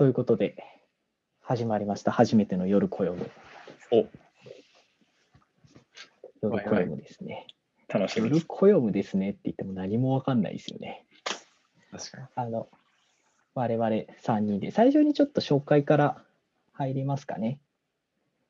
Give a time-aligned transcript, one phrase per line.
[0.00, 0.56] ということで、
[1.42, 2.10] 始まりました。
[2.10, 3.22] 初めての夜暦。
[3.92, 4.06] お
[6.40, 7.46] 夜暦ですね。
[7.86, 11.04] 楽しみ夜暦ですねって言っても何もわかんないですよね。
[11.92, 12.26] 確かに。
[12.34, 12.68] あの、
[13.54, 13.88] 我々
[14.24, 16.16] 3人で、最初にちょっと紹介から
[16.72, 17.60] 入りますかね。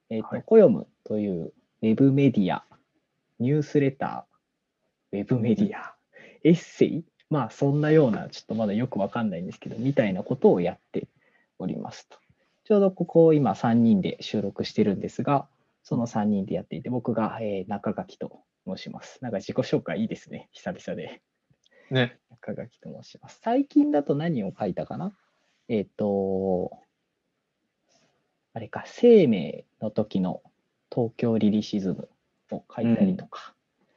[0.09, 2.63] えっ、と、はいコヨムというウェブメディア、
[3.41, 5.97] ニュースレター、ウェブメディア、
[6.45, 11.09] エッセイ、まあそんなような、ちょっとまだよくわかんないんですけど、みたいなことをやって
[11.61, 12.19] おりますと。
[12.65, 15.49] ちょうどここ今3人で収録してるんですが、
[15.83, 19.19] その3人でやっていて、僕が、えー中垣と申します。
[19.23, 21.21] なんか自己紹介いいですね、久々で。
[21.91, 22.19] ね。
[22.31, 23.41] 中垣と申します。
[23.43, 25.13] 最近だと何を書いたかな？
[25.69, 26.71] えっ、と、
[28.53, 30.43] あれか、生命の時の
[30.93, 32.09] 東京リリシズム
[32.51, 33.55] を書いたりとか、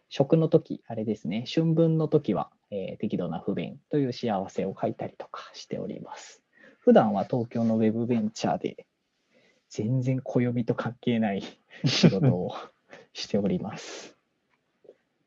[0.09, 6.42] 食の時、あれですね、春分の時は、えー適度な不便という幸せを書いたりとかしております。
[6.83, 8.85] 普段は東京のウェブベンチャーで、
[9.69, 11.41] 全然暦と関係ない
[11.85, 12.51] 仕事を
[13.13, 14.17] しております。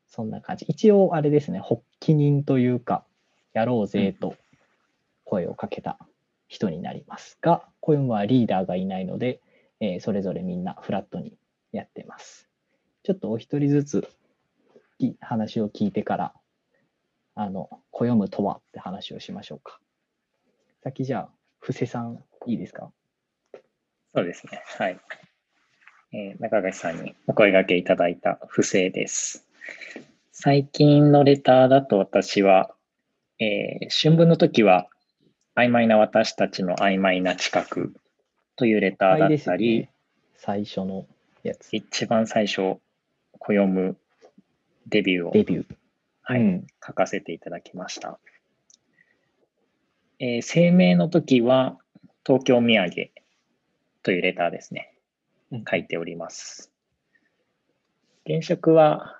[0.05, 0.65] そんな感じ。
[0.67, 3.05] 一応、あれですね、発起人というか、
[3.53, 4.35] やろうぜと
[5.23, 5.97] 声をかけた
[6.47, 9.41] 人になりますが、暦はリーダーがいないので、
[9.79, 11.37] えーそれぞれみんなフラットに
[11.71, 12.47] やってます。
[13.01, 14.07] ちょっとお一人ずつ
[14.97, 16.33] き話を聞いてから、
[17.35, 19.79] あの、暦とはって話をしましょうか。
[20.83, 21.36] 先じゃあ、
[21.67, 22.93] 布施さん、いいですか？
[24.15, 24.63] そうですね。
[24.77, 24.97] はい。
[26.13, 29.45] えー中垣さんにお声掛けいただいた不正です。
[30.31, 32.73] 最近のレターだと私は、
[33.39, 34.87] えー春分の時は、
[35.57, 37.93] 曖昧な私たちの曖昧な知覚
[38.55, 39.89] というレターだったり、ね。
[40.37, 41.05] 最初の
[41.43, 41.67] やつ。
[41.73, 42.79] 一番最初、
[43.39, 43.97] 暦
[44.87, 45.75] デビューをデビュー。
[46.21, 48.19] はいうん書かせていただきました。
[50.19, 51.77] えー声明の時は、
[52.25, 53.11] 東京土産
[54.03, 54.93] というレターですね。
[55.69, 56.71] 書いております。
[58.25, 59.15] 現職は、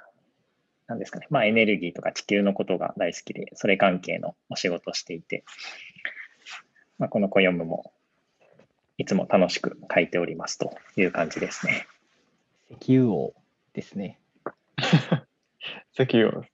[0.88, 5.44] 何ですかね、まあエネルギーとか地球のことが大好きで、それ関係のお仕事をしていて、
[6.98, 7.94] まあ、この暦も
[8.98, 11.88] いつも楽しく書いておりますという感じですね。
[12.82, 13.34] 石油王
[13.74, 14.20] ですね。
[15.94, 16.46] 石油王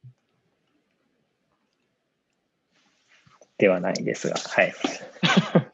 [3.64, 4.74] ではないですが、はい。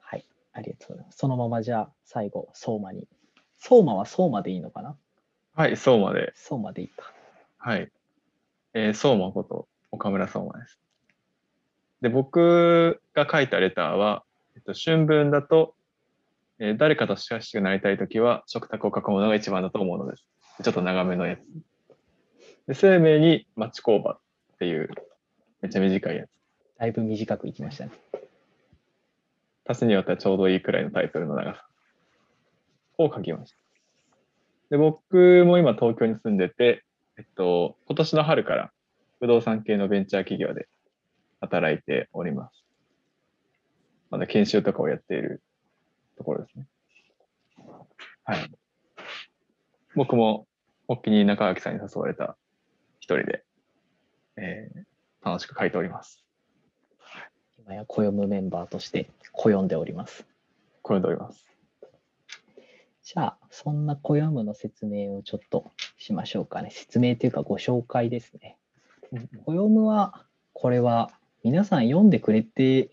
[0.00, 0.24] はい。
[0.52, 1.16] ありがとうございます。
[1.16, 3.08] そのままじゃあ、最後、相馬に。
[3.56, 4.94] 相馬は相馬でいいのかな？
[5.54, 6.34] はい、相馬で。
[6.34, 7.14] 相馬でいいか。
[7.56, 7.90] はい。
[8.74, 10.78] えー、相馬こと岡村相馬です。
[12.02, 14.22] で、僕が書いたレターは、
[14.54, 15.74] えっと、春分だと、
[16.58, 20.28] えー誰かと親しくなりたいときは、食卓を囲むのが一番だと思うのです。
[20.62, 21.40] ちょっと長めのやつ。
[22.66, 24.20] で、生命に町工場
[24.56, 24.88] っていう、
[25.60, 26.30] めっちゃ短いやつ。
[26.78, 27.92] だいぶ短くいきましたね。
[29.68, 31.66] 足すによってはちょうどいいくらいのタイトルの長さ
[32.96, 33.56] を書きました。
[34.70, 36.84] で、僕も今東京に住んでて、
[37.18, 38.72] えっと、今年の春から
[39.20, 40.68] 不動産系のベンチャー企業で
[41.40, 42.64] 働いております。
[44.10, 45.42] まだ研修とかをやっている
[46.16, 46.66] ところですね。
[48.24, 48.50] はい。
[49.94, 50.46] 僕も、
[50.88, 52.36] お気に中垣さんに誘われた
[53.00, 53.44] 一人で、
[54.36, 56.22] えー楽しく書いております。
[57.58, 60.24] 今や暦メンバーとして暦んでおります。
[60.84, 61.44] 読んでおります。
[63.02, 66.70] じゃあ、そんな暦の説明をちょっとしましょうかね。
[66.70, 68.56] 説明というかご紹介ですね。
[69.46, 71.10] 暦は、これは
[71.42, 72.88] 皆さん読んでくれて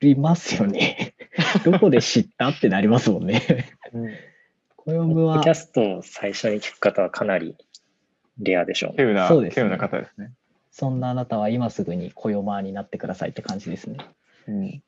[0.00, 1.14] いますよね。
[1.64, 3.40] どこで知ったってなりますもんね。
[4.76, 7.56] 暦はポッドキャストを最初に聞く方はかなり
[8.38, 8.96] レアでしょうね。
[8.98, 10.32] 稀有な、そうですね稀有な方ですね。
[10.70, 13.98] そんなあなたは今すぐに暦になってくださいって感じですね。
[14.46, 14.82] うん。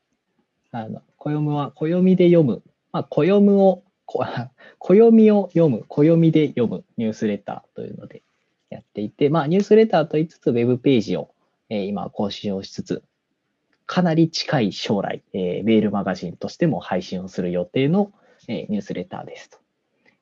[0.73, 2.63] あの暦は暦で読む、
[2.93, 4.25] まあ、暦をこ
[4.79, 8.23] 暦を読む、暦で読むニュースレターというので
[8.69, 11.35] やっていて、まあ、ニュースレターと言いつつ、ウェブページを、
[11.69, 13.03] えー今更新をしつつ、
[13.87, 18.13] かなり近い将来、えーメールマガジンとしても配信をする予定の、
[18.49, 19.59] えーニュースレターですと。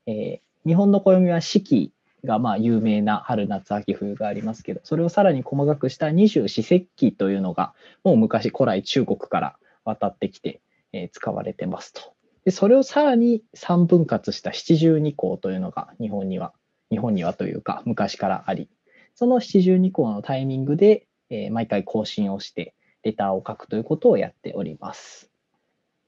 [0.07, 1.93] えー日本の暦は四季
[2.25, 7.75] がまあ有名な春夏秋冬がありますけど、それをさらに細かくした二十四節気というのが、
[8.05, 10.61] もう昔古来中国から渡ってきて、
[10.93, 12.01] えー使われてますと。
[12.45, 16.53] で、それをさらに3分割した七十二項というのが日本には、
[16.91, 18.69] 日本にはというか昔からあり、
[19.15, 25.31] その七十二項のタイミングで、えー毎回更新をして、レターを書くということをやっております。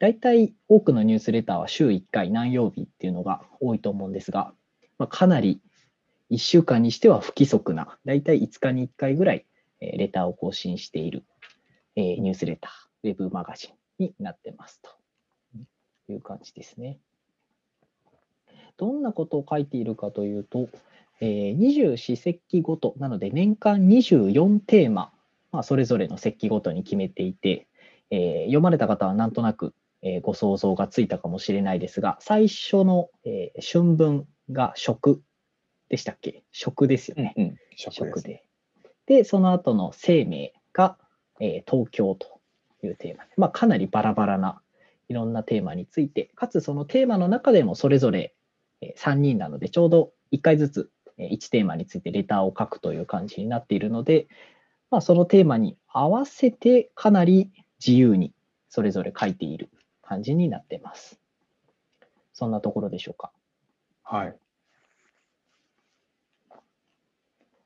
[0.01, 4.53] 大体多くのニュースレターは週1回何曜日っていうのが多いと思うんですが、
[4.99, 5.61] まあ、かなり
[6.31, 9.47] 1週間にしては不規則な、大体5日に1回ぐらい
[9.81, 11.25] えーレターを更新している
[11.97, 13.69] えーニュースレター、ウェブマガジ
[13.99, 14.91] ンになってますと。
[16.13, 16.99] いう感じですね。
[18.77, 20.69] どんなことを書いているかというと、
[21.21, 25.13] えー、二十四節気ごとなので年間24テーマ、
[25.53, 27.69] まあ、それぞれの節気ごとに決めていて、
[28.11, 35.23] えー読まれた方はなんとなく、えーご想像がついたかもしれないですが最初の、えー春分が食
[35.91, 36.43] でしたっけ？
[36.53, 37.35] 食ですよね。
[37.37, 37.57] うん。
[37.77, 38.45] 食でで。
[39.07, 40.97] で、その後の生命が、
[41.41, 42.41] えー東京と
[42.83, 44.63] いうテーマで、まあ、かなりバラバラな
[45.09, 48.35] いろんなテーマについて、かつそのテーマの中でもそれぞれ
[48.81, 54.29] えー3人なので、ちょうど1回ずつえー1テーマについてレターを書くという感じになっているので、
[54.91, 57.51] まあ、そのテーマに合わせてかなり
[57.85, 58.33] 自由に
[58.69, 59.71] それぞれ書いている
[60.03, 61.21] 感じになっています。
[62.33, 63.33] そんなところでしょうか？
[64.05, 64.37] はい。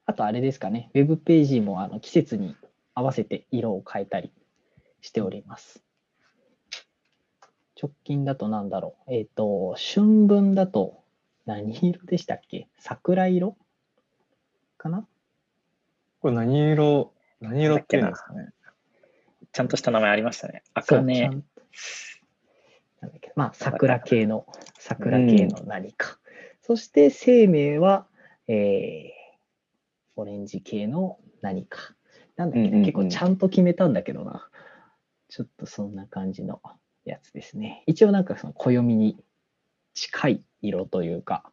[0.06, 2.56] あとあれですかね、ウェブページもあの季節に
[2.94, 4.32] 合わせて色を変えたり
[5.00, 5.82] しております。
[7.80, 9.14] 直近だとなんだろう。
[9.14, 11.02] えっ、と、春分だと
[11.46, 12.68] 何色でしたっけ？
[12.78, 13.56] 桜色？
[14.76, 15.06] かな？
[16.20, 18.50] これ何色、何色っていうんですかね。
[19.52, 20.62] ちゃんとした名前ありましたね。
[20.74, 21.30] 赤ね。
[23.00, 24.46] なんだっけまあ、桜系の、
[24.78, 26.18] 桜系の何か。
[26.62, 28.06] そして生命は、
[28.48, 29.23] えー
[30.16, 31.94] オレンジ系の何か。
[32.36, 34.48] なんだっけな、うんうんうん結構ちゃんと決めたんだけどな。
[35.28, 36.60] ちょっとそんな感じの
[37.04, 37.82] やつですね。
[37.86, 39.16] 一応なんかその暦に
[39.94, 41.44] 近い色というか、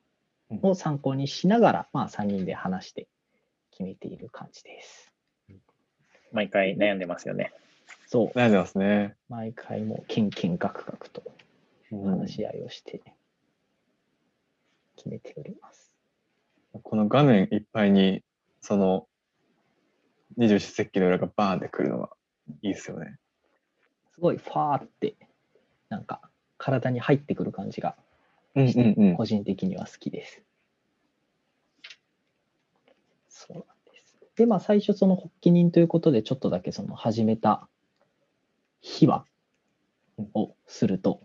[0.49, 3.07] うんを参考にしながら、まあ3人で話して
[3.71, 5.11] 決めている感じです。
[6.33, 7.53] 毎回悩んでますよね。
[8.07, 8.37] そう。
[8.37, 9.15] 悩んでますね。
[9.29, 11.23] 毎回もうケンケンガクガクと
[11.91, 13.01] 話し合いをして
[14.97, 15.93] 決めております。
[16.83, 18.23] この画面いっぱいに、
[18.61, 19.07] その、
[20.37, 22.09] 二十四節気の裏がバーンってくるのが
[22.61, 23.17] いいですよね。
[24.13, 25.15] すごいファーって
[25.89, 26.21] なんか
[26.57, 27.97] 体に入ってくる感じが
[28.55, 29.17] うんしてうんうん。
[29.17, 30.43] 個人的には好きです。
[33.27, 34.15] そうなんです。
[34.35, 37.67] で、まあ最初その発起人ということでちょっとだけその始めた
[38.79, 39.25] 秘話
[40.33, 41.21] をすると、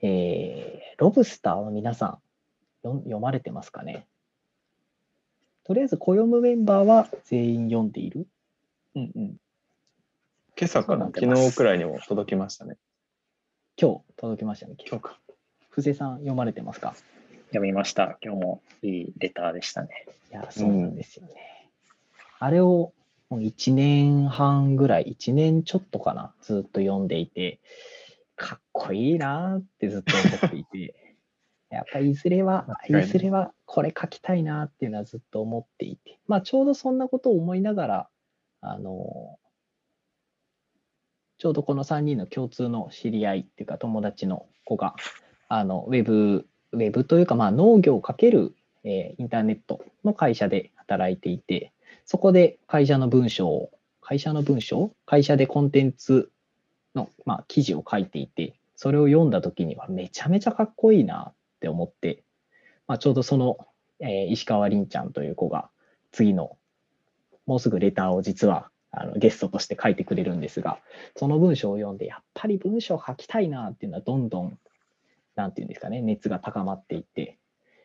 [0.00, 2.18] えーロブスターは皆さん
[2.82, 4.06] 読読まれてますかね？
[5.64, 8.26] とりあえず暦メンバーは全員読んでいる？
[8.96, 9.36] うんうん。
[10.58, 11.06] 今朝かな？
[11.06, 12.76] 昨日くらいにも届きましたね。
[13.80, 14.74] 今日届きましたね。
[14.78, 15.18] 今日か。
[15.70, 16.94] 布施さん読まれてますか？
[17.48, 18.18] 読みました。
[18.22, 20.06] 今日もいいレターでしたね。
[20.30, 21.70] いや、そうなんですよね。
[22.38, 22.92] あれを
[23.30, 27.60] もう1年半ぐらい、1年ちょっとかな、ずっと読んでいて、
[28.36, 30.94] かっこいいなーってずっと思っていて、
[31.76, 38.08] やっぱりいずれは、いずれはこれ書きたいなっていうのはずっと思っていて、まあちょうどそんなことを思いながら、
[38.60, 39.38] あの
[41.38, 44.94] ちょうどこの3人の共通の知り合いっていうか友達の子が、
[45.48, 48.54] あのウェブ、ウェブというか、まあ、農業をかける、
[48.84, 51.72] えーインターネットの会社で働いていて、
[52.04, 53.70] そこで会社の文章を、
[54.00, 54.92] 会社の文章？
[55.06, 56.30] 会社でコンテンツ
[56.94, 62.24] の、まあ、記事を書いていて、それを読んだ時にはめちゃめちゃかっこいいなって思って、
[62.88, 63.56] まあ、ちょうどその、
[64.00, 65.70] えー石川凛ちゃんという子が
[66.10, 66.58] 次の
[67.46, 70.80] もうすぐレターを実はあのゲストとして書いてくれるんですが、
[71.16, 74.58] その文章を読んで、やっぱり文章書きたいなっていうのはどんどん、
[75.36, 77.38] なんていうんですかね、熱が高まっていって、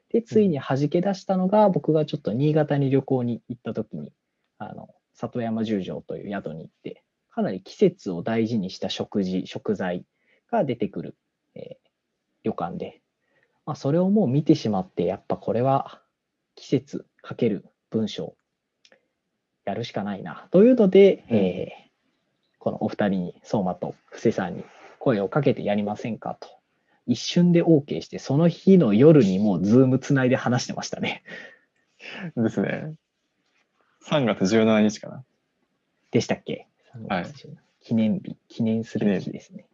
[0.09, 4.11] で、ついに弾け出したのが、僕がちょっと新潟に旅行に行った時に、
[4.57, 10.03] あの、里山十条という宿に行って、かなり季節を大事にした食事、食材
[10.51, 11.15] が出てくる、
[11.55, 11.87] えー
[12.47, 13.01] 旅館で、
[13.67, 16.01] まあ、それをもう見てしまって、やっぱこれは
[16.55, 18.35] 季節かける文章、
[19.65, 20.47] やるしかないな。
[20.51, 21.87] というので、うんえー
[22.59, 24.65] このお二人に、相馬と布施さんに
[24.99, 26.49] 声をかけてやりませんかと。
[27.05, 31.23] 一瞬で OK して、その日の夜にもうズームつないで話してましたね。
[32.35, 32.95] ですね。
[34.05, 35.23] 3月17日かな。
[36.11, 36.67] でしたっけ、
[37.07, 37.25] はい
[37.79, 39.65] 記念日、記念する日ですね。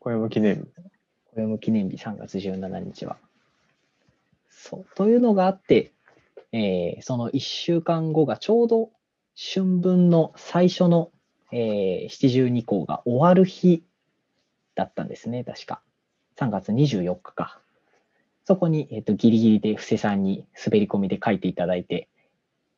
[0.00, 0.89] これも記念日。
[1.32, 3.16] これも記念日3月17日は。
[4.48, 4.86] そう。
[4.96, 5.92] というのがあって、
[6.52, 8.90] えーその1週間後がちょうど
[9.36, 11.12] 春分の最初の、
[11.52, 13.84] えー七十二候が終わる日
[14.74, 15.82] だったんですね、確か。
[16.36, 17.60] 3月24日か。
[18.44, 22.08] そこに、えー、とギリギリで布施さんに滑り込みで書いていただいて、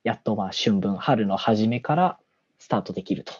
[0.05, 2.19] やっとまあ春分、春の初めから
[2.59, 3.33] スタートできると。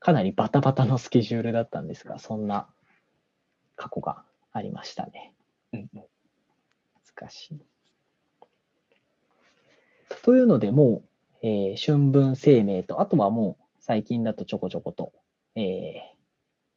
[0.00, 2.68] かなりバタバタのスケジュールだったんですが、そんな
[3.76, 5.32] 過去がありましたね。
[5.72, 5.88] うん
[7.16, 7.60] 難しい。
[10.22, 11.02] というので、も
[11.42, 15.12] う、えー春分生命と、あとはもう最近だとちょこちょこと、
[15.54, 16.14] えー、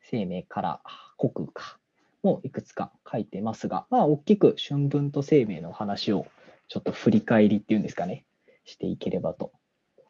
[0.01, 0.81] 生命から
[1.17, 1.79] 国空か
[2.23, 6.27] もいくつか書いてますが、まあ、大きく春分と生命の話を
[6.67, 8.25] ちょっと振り返りっていうんですかね、
[8.65, 9.53] していければと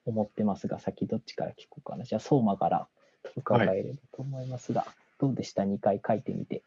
[0.06, 2.04] 思ってますが、先どっちから聞こうかな。
[2.04, 2.88] じゃあ、相馬から
[3.36, 4.90] 伺えればと思いますが、はい、
[5.20, 6.64] どうでした ?2 回書いてみて。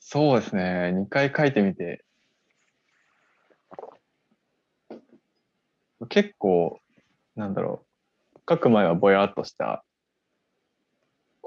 [0.00, 2.04] そうですね、2回書いてみて、
[6.08, 6.80] 結構、
[7.36, 7.84] なんだろ
[8.34, 9.84] う、書く前はぼやっとした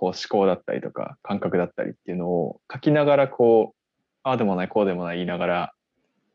[0.01, 3.75] こう思考だったりとか感覚だったりっていうのを書きながらこう
[4.24, 5.74] ああでもないこうでもない言いながら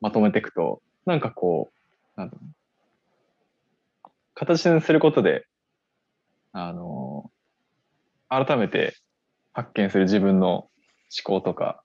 [0.01, 1.73] まとめていくとなんかこ
[2.17, 4.11] うなんだろう。
[4.35, 5.47] 形にすることで
[6.53, 7.31] あの
[8.29, 8.95] 改めて
[9.53, 10.69] 発見する自分の思
[11.25, 11.83] 考とか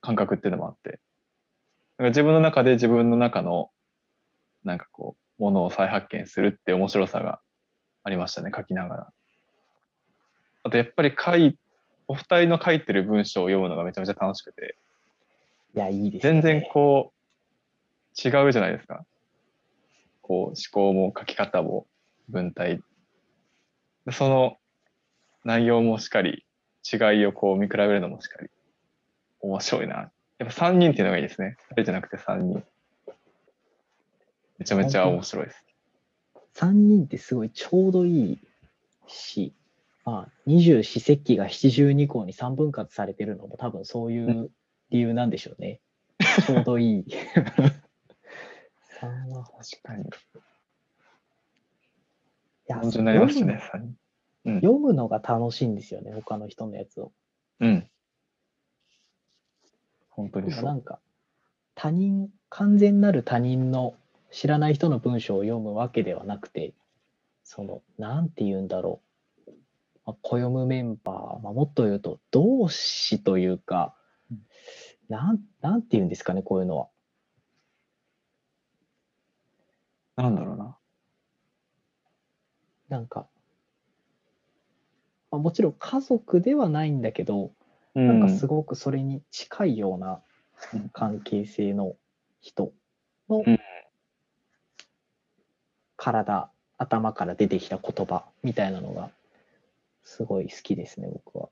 [0.00, 1.00] 感覚っていうのもあって、
[1.98, 3.70] なんか自分の中で自分の中の
[4.64, 7.40] なんかこう、ものを再発見するって面白さが
[8.02, 9.12] ありましたね、書きながら。
[10.62, 11.58] あとやっぱり書い、
[12.08, 14.76] お二人の書いてる文章を読むのがめちゃめちゃ楽しくて。
[15.74, 16.32] いや、いいですね。
[16.32, 19.04] 全然こう、違うじゃないですか。
[20.20, 21.86] こう、思考も書き方も
[22.28, 22.82] 文体。
[24.12, 24.56] その
[25.44, 26.44] 内容もしっかり、
[26.90, 28.50] 違いをこう見比べるのもしっかり
[29.40, 30.10] 面白いな。
[30.38, 31.56] やっぱ3人っていうのがいいですね。
[31.70, 32.64] 2人じゃなくて3人。
[34.58, 35.64] めちゃめちゃ面白いです。
[36.54, 38.40] 3人ってすごいちょうどいい
[39.06, 39.54] し、
[40.04, 44.50] まあ、二十四節気が七十二項に3分割されてるのも多分そういう
[44.90, 45.80] 理由なんでしょうね。
[46.46, 47.06] ちょうどいい。
[49.00, 50.04] 3は確かに。
[50.04, 50.06] い
[52.66, 53.60] や、読むね、
[54.44, 57.12] うん、読むのが楽しいんですよね、他の人のやつを。
[57.60, 57.90] うん。
[60.20, 60.64] 本当にそう。
[60.64, 60.98] なんか、
[61.74, 63.94] 他人、完全なる他人の
[64.30, 66.74] 知らない人の文章を読むわけではなくて、
[67.42, 69.00] その、なんて言うんだろ
[69.46, 69.50] う。
[70.06, 73.94] まあ、暦メンバー、まあ、もっと言うと、同志というか、
[75.08, 76.88] なん、なんて言うんですかね、こういうのは。
[80.16, 80.76] なんだろうな。
[82.88, 83.26] なんか、
[85.30, 87.52] まあ、もちろん家族ではないんだけど、
[87.94, 90.20] うん、なんかすごくそれに近いような
[90.92, 91.96] 関係性の
[92.40, 92.72] 人
[93.28, 93.44] の
[95.96, 99.10] 体、頭から出てきた言葉みたいなのが
[100.02, 101.48] すごい好きですね、僕は。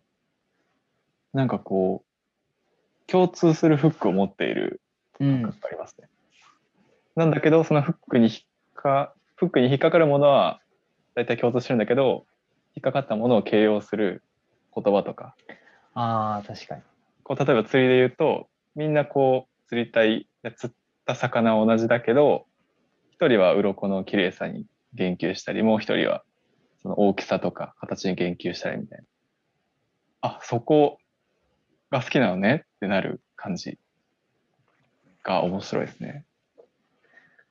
[1.33, 4.81] なんかこう、共通するフックを持っている
[5.19, 6.09] 感覚がありますね。
[7.17, 8.37] うん、なんだけど、そのフックに引っ
[8.75, 10.61] か、フックに引っかかるものは
[11.15, 12.27] 大体共通してるんだけど、
[12.75, 14.23] 引っかかったものを形容する
[14.75, 15.37] 言葉とか。
[16.01, 16.83] ああ、確かに。
[17.25, 22.47] こう例えば釣りで言うと、みんなこう釣りたい、釣った魚は同じだけど、
[23.11, 24.65] 一人は鱗の綺麗さに
[24.95, 26.23] 言及したり、もう一人は
[26.83, 29.05] その大きさとか形に言及したりみたいな。
[30.21, 30.99] あ、そこ
[31.91, 33.77] が好きなのねってなる感じ
[35.25, 36.25] が面白いですね。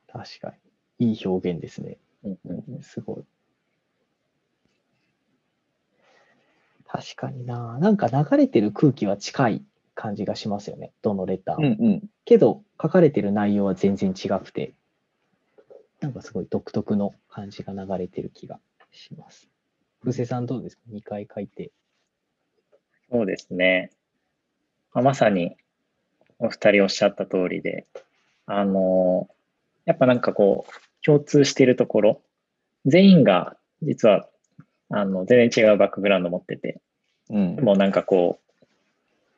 [0.07, 0.53] 確か
[0.99, 1.11] に。
[1.11, 1.97] いい表現ですね。
[2.23, 2.37] うん
[2.75, 3.23] うん、すごい。
[6.87, 7.77] 確かにな。
[7.79, 10.93] なんか流れてる空気は近い感じがしますよね。
[11.01, 14.73] どのレターうんうん、けど、書かれてる内容は全然違くて、
[15.99, 18.59] なんかすごい独特の感じが流れてる気が
[18.91, 19.49] します。
[20.01, 21.71] 布施さんどうですか ?2 回書いて。
[23.11, 23.91] そうですね。
[24.93, 25.57] まさに
[26.39, 27.85] お二人おっしゃった通りで、
[28.45, 29.27] あの、
[29.85, 30.71] やっぱなんかこう、
[31.03, 32.21] 共通しているところ、
[32.85, 34.29] 全員が実は
[34.89, 36.79] あの、全然違うバックグラウンド持ってて、
[37.29, 38.65] うん、でもなんかこう、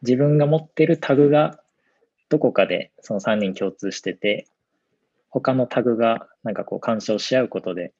[0.02, 1.60] 自分が持ってるタグが
[2.30, 4.48] どこかでその3人共通してて、
[5.30, 7.94] 他のタグがなんかこう干渉し合うことで、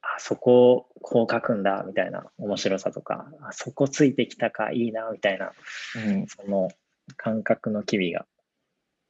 [0.00, 5.52] あそこをこう書くんだみたいな面白さとか、あそこついてきたかいいなみたいな、
[5.96, 6.68] うん、その
[7.16, 8.26] 感覚の機微が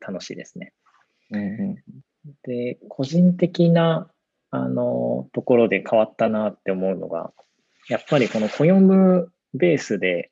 [0.01, 0.73] 楽しいですね。
[1.31, 1.77] うんうん、
[2.43, 4.09] で、個人的な
[4.57, 7.33] あの、ところで変わったなって思うのが、
[7.89, 10.31] やっぱりこの暦ムベースで、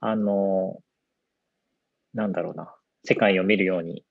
[0.00, 0.80] あの、
[2.14, 2.74] なんだろうな、
[3.04, 4.04] 世界を見るように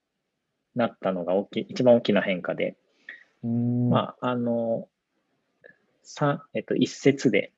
[0.76, 2.76] なったのが大きい、一番大きな変化で、
[3.44, 4.88] まあ、あの、
[6.04, 7.52] さえっと、一節で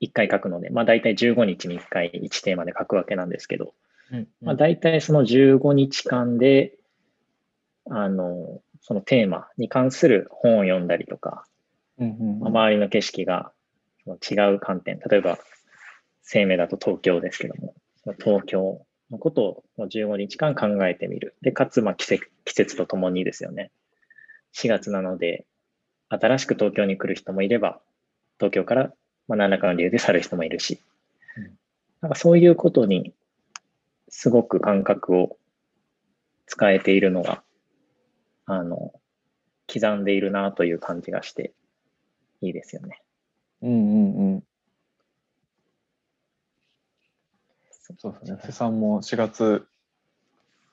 [0.00, 3.74] 一回書くので、まあ大体15日に一回1テーマで書くわけなんですけど、
[4.10, 6.74] うんうん、まあ大体その15日間で、
[7.90, 11.44] あの、そのテーマに関する本を読んだりとか、
[11.98, 13.52] うんうんまあ、周りの景色が
[14.06, 15.38] 違う観点、例えば
[16.22, 17.74] 生命だと東京ですけども、
[18.18, 21.34] 東京のことを15日間考えてみる。
[21.40, 23.70] で、かつ、まあ季節季節とともにですよね。
[24.54, 25.46] 4月なので、
[26.08, 27.80] 新しく東京に来る人もいれば、
[28.38, 28.92] 東京から
[29.26, 30.80] まあ何らかの理由で去る人もいるし、
[32.00, 33.12] なんかそういうことに
[34.08, 35.36] すごく感覚を
[36.46, 37.42] 使えているのが、
[38.48, 38.92] あの、
[39.72, 41.52] 刻んでいるなという感じがして、
[42.40, 43.02] いいですよね。
[43.62, 44.44] うんうんうん。
[47.98, 48.38] そうですね。
[48.44, 49.66] 瀬さんも4月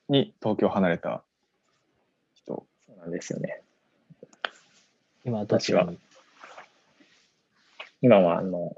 [0.10, 1.24] に東京を離れた
[2.36, 2.66] 人。
[2.88, 3.62] そうなんですよね。
[5.26, 5.98] 今どちらに？
[8.02, 8.76] 今はあの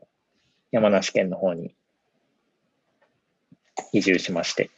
[0.71, 1.75] 山梨県の方に
[3.91, 4.69] 移住しまして、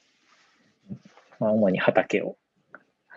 [1.40, 2.38] まあ、主に畑を、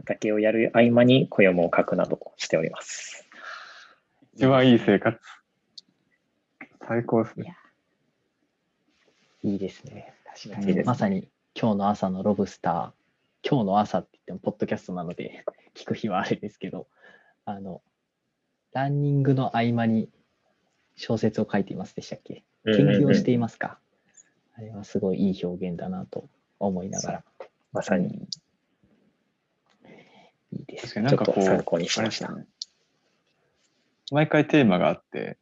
[0.04, 3.24] 畑をやる合間に暦を書くなどしております。
[4.34, 5.18] 一番いい生活。
[6.86, 7.56] 最高ですね。
[9.42, 10.12] いいですね。
[10.24, 10.74] 確かに。
[10.74, 15.44] ねまさに今日の朝のロブスター、今日の朝って言っても、ポッドキャストなので、
[15.74, 16.86] 聞く日はあれですけど、
[17.44, 17.82] あの、
[18.72, 20.08] ランニングの合間に
[20.96, 22.42] 小説を書いていますでしたっけ？
[22.64, 23.78] 研究をしていますか、
[24.56, 26.28] あれはすごいいい表現だなと
[26.58, 27.24] 思いながら、
[27.72, 28.28] まさに
[30.52, 32.52] いいです確かになんかこう、ちょっと参考にしましたあれですね
[34.10, 35.38] 毎回テーマがあって、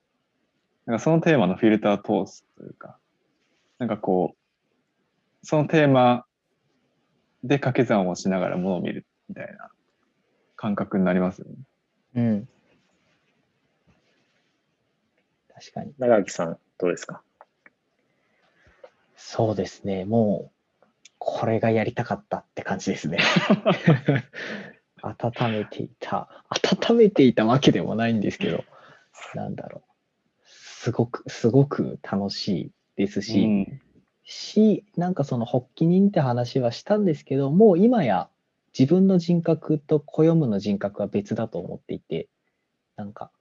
[0.86, 2.96] なんかそのテーマのフィルターを通すというか、
[3.78, 4.36] なんかこ
[5.42, 6.24] う、そのテーマ
[7.42, 9.70] で掛け算をしながらものを見るみたいな
[10.54, 11.54] 感覚になりますよね。
[12.14, 12.48] うん。
[15.54, 15.92] 確かに。
[15.98, 17.22] 長垣さん、どうですか？
[19.16, 20.04] そうですね。
[20.04, 20.50] も
[20.82, 20.84] う、
[21.18, 23.18] これがやりたかったって感じですね。
[25.02, 26.44] 温めていた。
[26.50, 28.64] 温めていたわけでもないんですけど、
[29.34, 29.90] なんだろう。
[30.44, 33.80] すごく、すごく楽しいですし、うん
[34.30, 38.28] し、なんかその発起人って話はしたんですけど、もう今や
[38.78, 42.28] 自分の人格と暦の人格は別だと思っていて、
[42.96, 43.32] なんか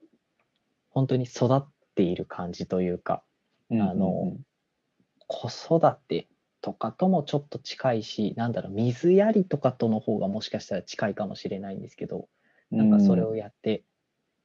[0.90, 3.22] 本当に育っている感じというか、
[3.72, 4.36] あの
[5.28, 6.28] 子育て
[6.62, 12.28] とかともちょっと近いし、なんだろう、水やりとかとの方がもしかしたら近いかもしれないんですけど、
[12.72, 13.84] なんかそれをやって、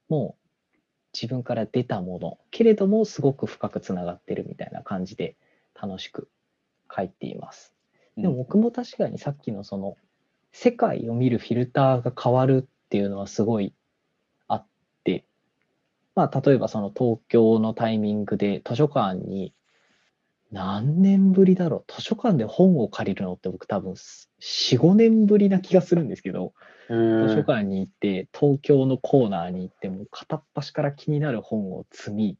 [0.08, 0.76] もう
[1.12, 5.36] 自分から出たもの、けれどもすごく深くつながってるみたいな感じで
[5.80, 6.28] 楽しく
[6.94, 7.74] 書いています。
[8.16, 9.96] でも僕も確かにさっきのその
[10.52, 13.74] 世界を見るフィルターが変わるっていうのはすごい
[14.46, 14.66] あっ
[15.02, 15.24] て、
[16.14, 19.52] まあ例えばその東京のタイミングで図書館に
[20.54, 21.92] 何年ぶりだろう？
[21.92, 26.54] 図書館で本を借りるのって僕多分4、5年ぶりな気がするんですけど、
[26.88, 27.28] うん。
[27.28, 32.38] 図書館に行って東京のコーナーに行ってもう片っ端から気になる本を積み、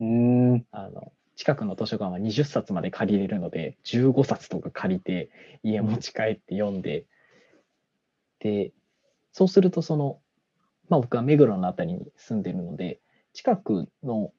[0.00, 0.66] うん。
[0.72, 5.30] あの近くの図書館は20冊まで借りれるので15冊とか借りて
[5.62, 7.04] 家持ち帰って読んで、
[8.40, 8.72] で
[9.32, 10.18] そうするとその、
[10.88, 13.00] まあ、僕は目黒の辺りに住んでるので
[13.32, 14.32] 近くの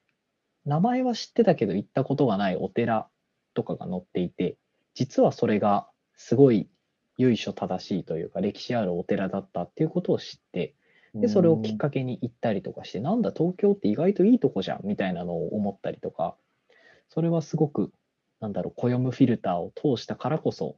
[0.66, 3.08] 名前は知ってたけど行ったことがないお寺
[3.54, 4.58] とかが載っていて
[4.94, 6.70] 実はそれがすごい
[7.18, 10.76] 由緒正しいというか歴史あるお寺だったっていうことを知って
[11.14, 16.36] でそれをきっかけに行ったりとかして、なんだ東京って意外といいとこじゃんみたいなのを思ったりとか
[17.08, 17.94] それはすごく
[18.42, 20.76] なんだろう暦フィルターを通したからこそ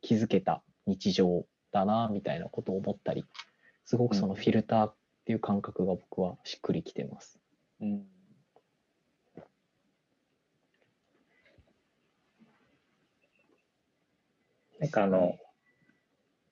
[0.00, 3.24] 気づけた日常だなみたいなことを思ったり
[3.84, 7.40] すごくそのフィルターっていう感覚が僕はしっくりきてます。
[7.80, 8.04] うん
[14.82, 15.38] なんかあの、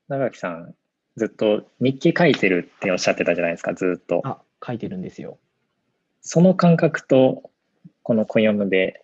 [0.06, 0.74] 長垣さん、
[1.16, 4.22] ずっと日記書いてるっておっしゃってたじゃないですか、ずっと。
[4.24, 5.38] あ書いてるんですよ。
[6.20, 7.50] その感覚と、
[8.04, 9.02] この暦で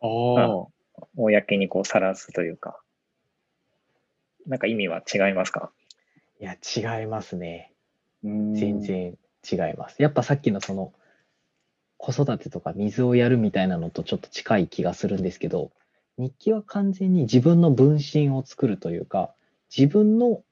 [0.00, 0.66] ああ、
[1.14, 2.80] 公にこう晒すというか、
[4.48, 5.70] なんか意味は違いますか？
[6.40, 7.72] いや違いますね。
[8.24, 8.80] うん全。
[8.80, 9.16] 然
[9.48, 10.02] 違います。
[10.02, 10.92] やっぱさっきのその
[11.98, 15.70] 子育てとか水をやるみたいなのとちょっと近い気がするんですけど、
[16.18, 19.34] 日記は完全に自分の分身を作るというか、
[19.74, 20.42] 自分の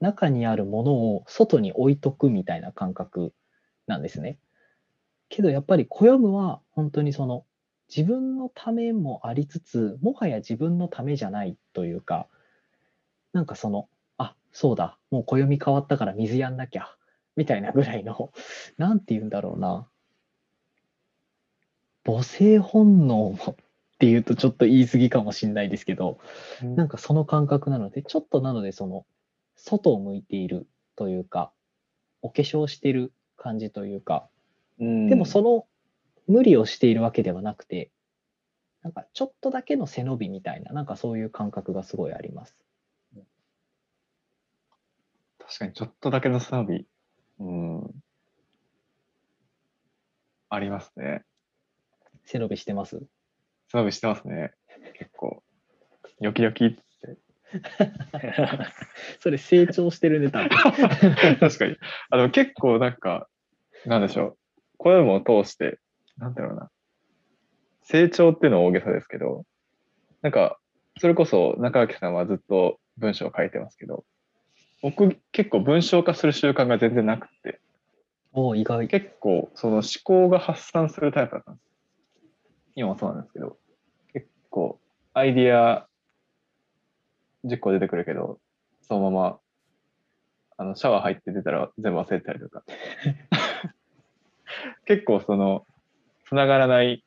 [0.00, 3.32] 中にあるものを外に置いとくみたいな感覚
[3.86, 4.38] なんですね。
[5.28, 7.44] けどやっぱり暦は本当にその
[7.94, 12.26] 自分のためもありつつ、もはや自分のためじゃないというか、
[13.32, 16.96] なんかその、あ、そうだ、もう暦変わったから水やんなきゃ、
[17.36, 18.32] みたいなぐらいの、
[18.78, 19.86] なんて言うんだろうな。
[22.04, 23.56] 母性本能も
[24.02, 26.18] っていうとちょっと言い過ぎかもしれないですけど、
[26.60, 29.06] なんかその感覚なので、ちょっとなのでその、
[29.54, 31.52] 外を向いているというか、
[32.20, 34.28] お化粧してる感じというか、
[34.80, 35.66] うんでもその
[36.26, 37.92] 無理をしているわけではなくて、
[38.82, 42.56] なんかちょっとだけの背伸びみたいな、なんかそういう感覚がすごいあります。
[45.38, 46.86] 確かにちょっとだけのサービ
[47.38, 47.40] ス。
[47.40, 47.90] うん。
[50.48, 51.22] ありますね。
[52.24, 53.00] 背伸びしてます？
[53.72, 54.52] 背伸びしてますね。
[54.98, 55.42] 結構。
[56.20, 56.82] ニョキニョキって。
[59.20, 60.48] それ成長してるね、多分。
[61.40, 61.76] 確かに。
[62.10, 63.28] あの結構なんか、
[63.86, 64.38] なんでしょう。
[64.76, 65.78] 声も通して、
[66.18, 66.70] なんだろうな。
[67.82, 69.44] 成長っていうのは大げさですけど、
[70.20, 70.58] なんか、
[70.98, 74.04] それこそ中垣さんはずっと文章を書いてますけど、
[74.82, 77.60] 僕結構文章化する習慣が全然なくて、
[78.32, 78.88] おお、意外。
[78.88, 81.71] 結構その思考が発散するタイプだったんです。
[82.74, 83.56] 今もそうなんですけど、
[84.12, 84.78] 結構
[85.14, 85.86] アイディア
[87.44, 88.38] 10個出てくるけど、
[88.82, 89.38] そのまま
[90.56, 92.62] あのシャワー入って出たら全部忘れてたりとか。
[94.84, 95.66] 結構その、
[96.24, 97.04] つながらない、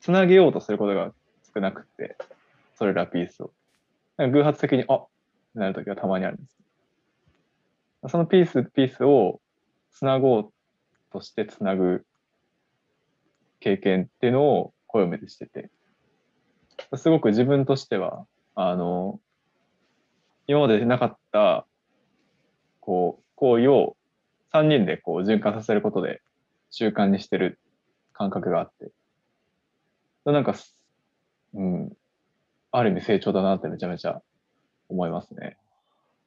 [0.00, 1.12] つなげようとすることが
[1.54, 2.16] 少なくて、
[2.74, 3.52] それらピースを。
[4.16, 5.08] なんか偶発的に、あっ
[5.54, 6.58] なるときはたまにあるんです。
[8.08, 9.40] そのピース、ピースを
[9.90, 10.52] つなごう
[11.12, 12.04] としてつなぐ
[13.62, 15.70] 経験っていうのを暦でしてて、
[16.96, 19.20] すごく自分としては、あの、
[20.48, 21.64] 今までなかった、
[22.80, 23.96] こう、行為を
[24.52, 26.20] 3人でこう循環させることで
[26.70, 27.60] 習慣にしてる
[28.12, 28.90] 感覚があって、
[30.24, 30.54] なんか、
[31.54, 31.92] うん、
[32.72, 34.20] ある意味成長だなってめちゃめちゃ
[34.88, 35.56] 思いますね。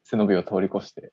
[0.04, 1.12] 背伸びを通り越して。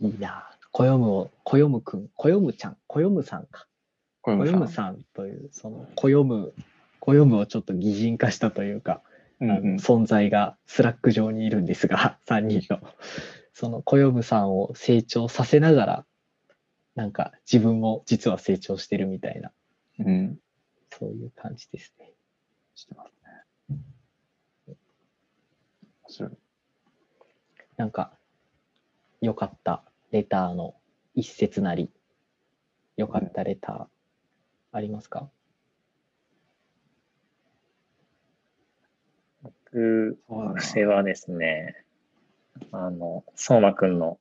[0.00, 0.50] いいな。
[0.72, 3.66] こよむを、こよむくん、こよむちゃん、こよむさんか。
[4.24, 6.54] こよむさんという、その、こよむ、
[6.98, 9.02] こよむをちょっと擬人化したというか、
[9.38, 12.80] うんうん、存在が Slack 上にいるんですが、 3人の。
[13.52, 16.06] そのこよむさんを成長させながら、
[16.94, 19.52] なんか自分も実は成長してるみたいな、
[19.98, 20.40] うん、
[20.90, 22.10] そういう感じですね。
[22.74, 23.34] してますね。
[24.68, 24.76] 面
[26.08, 26.30] 白い。
[27.76, 28.16] なんか、
[29.20, 30.74] 良かったレターの
[31.14, 31.90] 一節なり、
[32.96, 33.93] 良かったレター
[34.74, 35.30] ありますか？
[39.42, 41.84] 僕私はですね、
[42.72, 44.18] あの、相馬くんの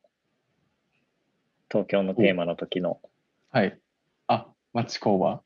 [1.71, 3.01] 東京のテーマの時の
[3.51, 3.79] はい。
[4.27, 5.41] あ、町工場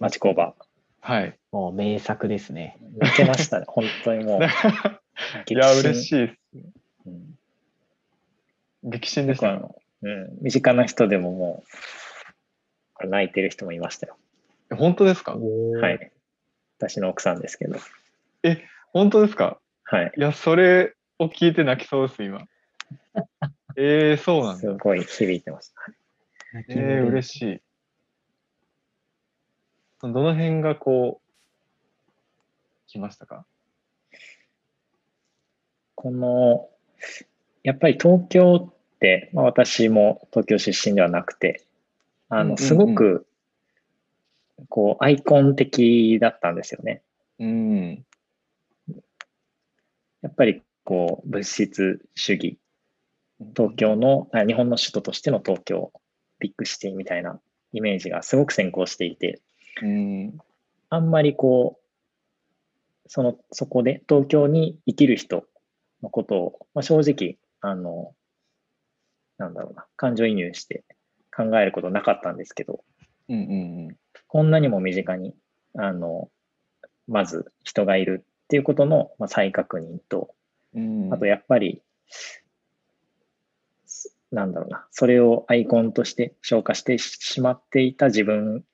[0.00, 0.56] 町工場、
[1.00, 1.38] はい。
[1.52, 2.76] もう名作ですね。
[2.96, 3.66] 泣けましたね。
[3.70, 4.40] 本当にもう。
[4.40, 6.38] いや、嬉しいです。
[7.06, 7.38] うん
[8.84, 9.58] 激震でしたよ。
[10.00, 11.64] 僕はあの、うん、身近な人でもも
[13.02, 14.16] う、泣いてる人もいましたよ。
[14.70, 15.36] え本当ですか？
[15.36, 15.90] は。
[15.90, 16.12] い。
[16.78, 17.78] 私の奥さんですけど。
[18.92, 19.58] 本当ですか？
[19.84, 20.12] はい。
[20.16, 22.46] いや、それを聞いて泣きそうです、今。
[23.76, 24.60] えー、そうなんだ。
[24.60, 25.80] すごい響いてました。
[26.68, 27.62] えー、嬉しい。
[30.02, 31.28] どの辺がこう、
[32.86, 33.44] 来ましたか？
[35.94, 36.68] この、
[37.64, 41.64] やっぱり東京って、まあ、私も東京出身ではなくて、
[42.28, 43.26] あの、うんうんうんすごく、
[44.68, 47.02] こう、アイコン的だったんですよね。
[47.38, 48.04] うん。
[50.22, 52.58] やっぱり、こう、物質主義、
[53.56, 55.92] 東京の、あ日本の首都としての東京、
[56.40, 57.40] ビッグシティみたいな
[57.72, 59.40] イメージがすごく先行していて、
[59.82, 60.38] うん。
[60.90, 65.44] あんまりこう、その、そこで東京に生きる人
[66.02, 68.14] のことを、まあ、正直、あの、
[69.38, 70.84] なんだろうな、感情移入して
[71.34, 72.84] 考えることなかったんですけど、
[73.28, 73.96] うんうん
[74.28, 75.34] こんなにも身近に、
[75.76, 76.30] あの、
[77.06, 80.34] まず人がいるっていうことの、まあ、再確認と、
[80.74, 81.12] うん。
[81.12, 81.82] あとやっぱり、
[83.86, 88.64] すなんだろうな、それをアイコンとして消化してしまっていた自分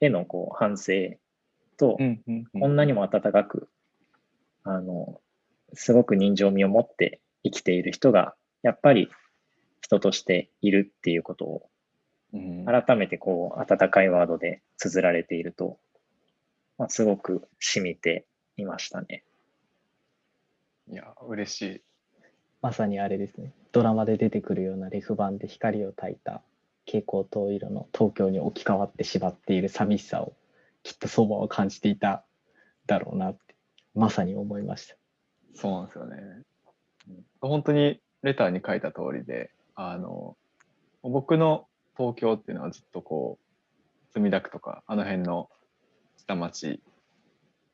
[0.00, 0.92] へのこう反省
[1.78, 3.68] と、うんうんうん、こんなにも温かく、
[4.64, 5.20] あの、
[5.72, 9.08] すごく人情味を持って生きている人が、やっぱり
[9.80, 11.68] 人としているっていうことを、うん、
[12.32, 15.78] 改めてこう、温かいワードで綴られていると、
[16.76, 19.24] まあ、すごく染みていましたね。
[20.90, 21.82] いや、嬉しい。
[22.60, 23.52] まさにあれですね。
[23.72, 26.42] ドラマで出てくるようなレフ板で光を焚いた
[26.86, 30.32] 蛍光灯色の東京に置き換わってしまっている寂しさを
[30.82, 32.24] きっと相馬は感じていた
[32.86, 33.54] だろうなって
[33.94, 34.96] まさに思いました。
[35.54, 36.16] そうなんですよね。
[37.40, 40.36] 本当にレターに書いた通りで、あの、
[41.02, 41.67] 僕の
[41.98, 45.50] 東京っていうのはずっとこう、墨田区とか、あの辺の
[46.16, 46.80] 下町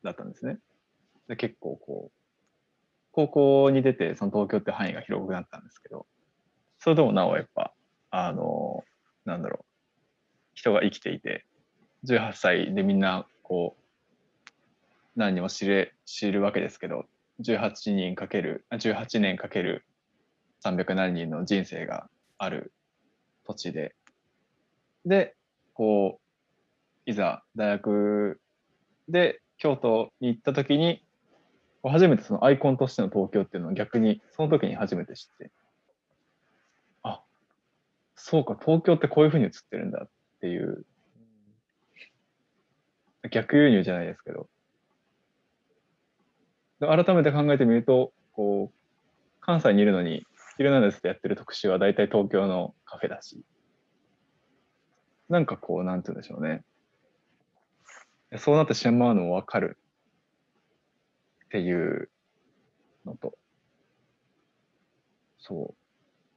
[0.03, 0.57] だったんですね。
[1.27, 2.11] で、結構こう、
[3.11, 6.07] 高校に出て、その東京って範囲が広くなったんですけど、
[6.79, 7.73] それでもなおやっぱ、
[8.09, 8.83] あの、
[9.25, 9.65] なんだろう、
[10.55, 11.45] 人が生きていて、
[12.05, 14.49] 18歳でみんなこう、
[15.15, 17.05] 何にも知れ、知るわけですけど、
[17.41, 19.85] 18人かける、18年かける
[20.63, 22.09] 300何人の人生が
[22.39, 22.73] ある
[23.45, 23.95] 土地で、
[25.05, 25.35] で、
[25.73, 26.19] こ
[27.05, 28.41] う、いざ大学
[29.07, 31.03] で京都に行った時に、
[31.83, 35.51] 初めてそのアイコンとしての東京っていうのを逆にその時に初めて知って、
[37.03, 37.21] あ、
[38.15, 40.09] そうか、東京ってこういうふうに映ってるんだっ
[40.41, 40.85] ていう、
[43.31, 44.49] 逆輸入じゃないですけど、
[46.79, 48.75] 改めて考えてみると、こう、
[49.41, 50.25] 関西にいるのに、
[50.57, 53.43] ヒルナンデスでやってる特集は大体東京のカフェだし、
[55.29, 56.63] なんかこう、なんて言うんでしょうね。
[58.37, 59.77] そうなってしまうのもわかる
[61.45, 62.09] っていう
[63.05, 63.37] のと、
[65.39, 65.73] そ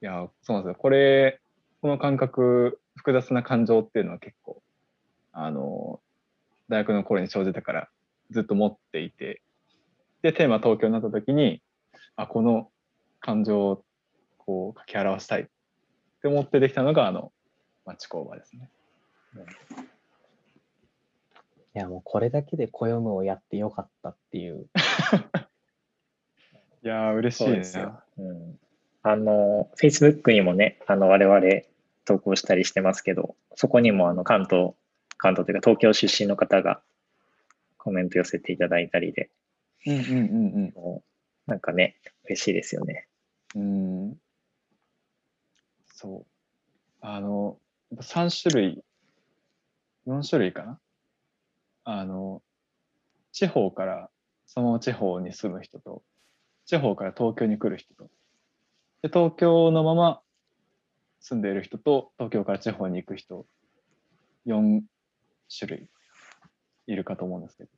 [0.01, 0.05] う。
[0.05, 0.75] いや、そうなんですよ。
[0.75, 1.41] これ、
[1.81, 4.61] この感覚、複雑な感情っていうのは結構、
[5.31, 5.99] あの、
[6.69, 7.89] 大学の頃に生じたから
[8.31, 9.41] ずっと持っていて、
[10.21, 11.61] で、テーマ東京になった時に、
[12.15, 12.69] あ、この
[13.19, 13.83] 感情を
[14.37, 15.45] こう書き表したいっ
[16.21, 17.31] て思ってできたのが、あの、
[17.85, 18.69] 町工場ですね。
[19.35, 19.39] い
[21.73, 24.67] や、もうこれだけで暦をやってよかったっていう。
[26.83, 27.77] いやー、嬉しいです。
[27.77, 28.01] よ。
[28.17, 28.59] うん、
[29.03, 31.41] あの、Facebook にもね、あの、我々
[32.05, 34.73] 投稿したりしてますけど、そこにもあの、関東、
[35.17, 36.81] 関東というか東京出身の方が
[37.77, 39.29] コメント寄せていただいたりで、
[39.85, 40.03] うんうんう
[40.67, 41.03] んも
[41.47, 43.07] うなんかね、嬉しいですよね。
[43.55, 43.61] うん。
[43.61, 44.17] うん。
[45.87, 46.25] そう。
[47.01, 47.57] あの、
[47.91, 48.83] やっぱ3種類、
[50.09, 50.79] 4種類かな？
[51.83, 52.41] あの、
[53.31, 54.09] 地方から、
[54.47, 56.03] その地方に住む人と、
[56.65, 58.09] 地方から東京に来る人と、
[59.03, 60.21] で東京のまま
[61.19, 63.45] 住んでいる人と、東京から地方に行く人、
[64.47, 64.81] 4
[65.55, 65.89] 種類
[66.87, 67.69] いるかと思うんですけど、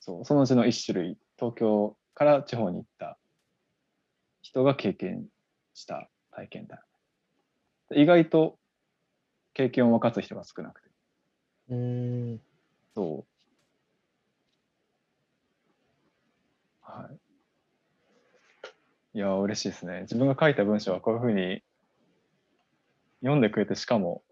[0.00, 3.18] そう、そのうちの1種類、東京から地方に行った
[4.42, 5.26] 人が経験
[5.72, 6.84] した体験だ。
[7.92, 8.58] 意外と
[9.56, 10.90] 経験を分かつ人が少なくて。
[11.70, 12.40] うーん。
[12.94, 13.26] そう。
[16.82, 17.16] はい。
[19.14, 20.02] いやー、嬉しいですね。
[20.02, 21.62] 自分が書いた文章はこういうふうに
[23.20, 24.22] 読んでくれて、しかも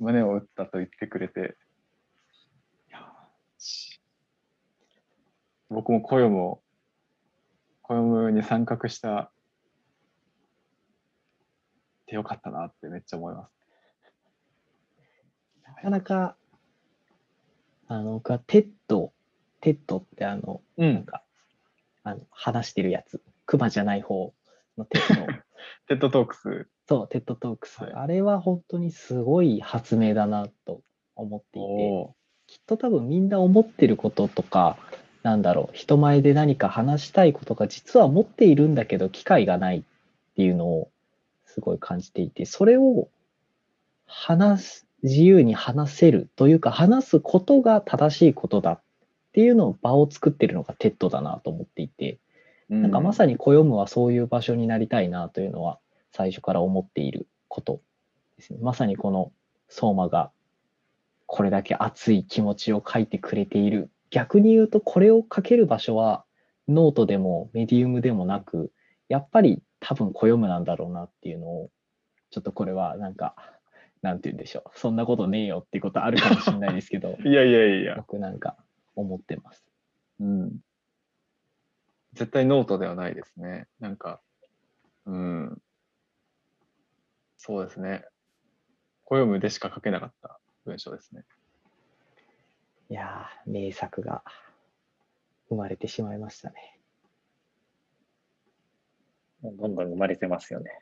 [0.00, 1.56] 胸を打ったと言ってくれて、
[5.70, 6.62] 僕も暦を、
[7.80, 9.32] 暦に参画したっ
[12.04, 13.53] てよかったなってめっちゃ思います。
[15.84, 16.36] なかなか、
[17.88, 19.12] あの、僕はテッド、
[19.60, 20.94] テッドってあの、うん。
[20.94, 21.22] なんか、
[22.04, 24.32] あの、話してるやつ、クマじゃない方
[24.78, 25.26] の TED。
[25.88, 26.68] TED Talks。
[26.88, 27.82] そう、 TED Talks。
[27.82, 30.80] はいあれは本当にすごい発明だなと
[31.16, 32.14] 思っていて、
[32.46, 34.78] きっと多分みんな思ってることとか、
[35.22, 39.82] なんだろう、人前で何か話したいことが実は持っているんだけど、機会がないっ
[40.34, 40.90] ていうのを
[41.44, 43.08] すごい感じていて、それを
[44.06, 48.80] 話す、自由に話せるというか、話すことが正しいことだっ
[49.32, 52.18] ていうのを場を作ってるのが TED だなと思っていて、
[52.70, 55.78] なんかまさにコヨムはそういう場所になりたいなというのは
[56.12, 57.82] 最初から思っていること
[58.38, 58.58] ですね。
[58.62, 59.30] まさにこの
[59.68, 60.30] 相馬が
[61.26, 63.90] これだけ熱い気持ちを書いてくれている。
[64.10, 66.24] 逆に言うとこれを書ける場所は
[66.66, 68.72] ノートでもメディウムでもなく、
[69.10, 71.70] やっぱり多分コヨムなんだろうなっていうのを、
[72.30, 73.34] ちょっとこれはなんか、
[74.04, 74.78] なんて言うんでしょう。
[74.78, 77.96] そんなことねえよっていうことあるかもしれないですけど、 いやいやいや。
[77.96, 78.54] 僕なんか
[78.94, 79.64] 思ってます。
[80.20, 80.60] うん。
[82.12, 83.66] 絶対ノートではないですね。
[83.80, 84.20] なんか、
[85.06, 85.62] うん。
[87.38, 88.04] そうですね。
[89.06, 91.24] コヨムでしか書けなかった文章ですね。
[92.90, 94.22] いやー、名作が
[95.48, 96.78] 生まれてしまいましたね。
[99.42, 100.78] どんどん生まれてますよね。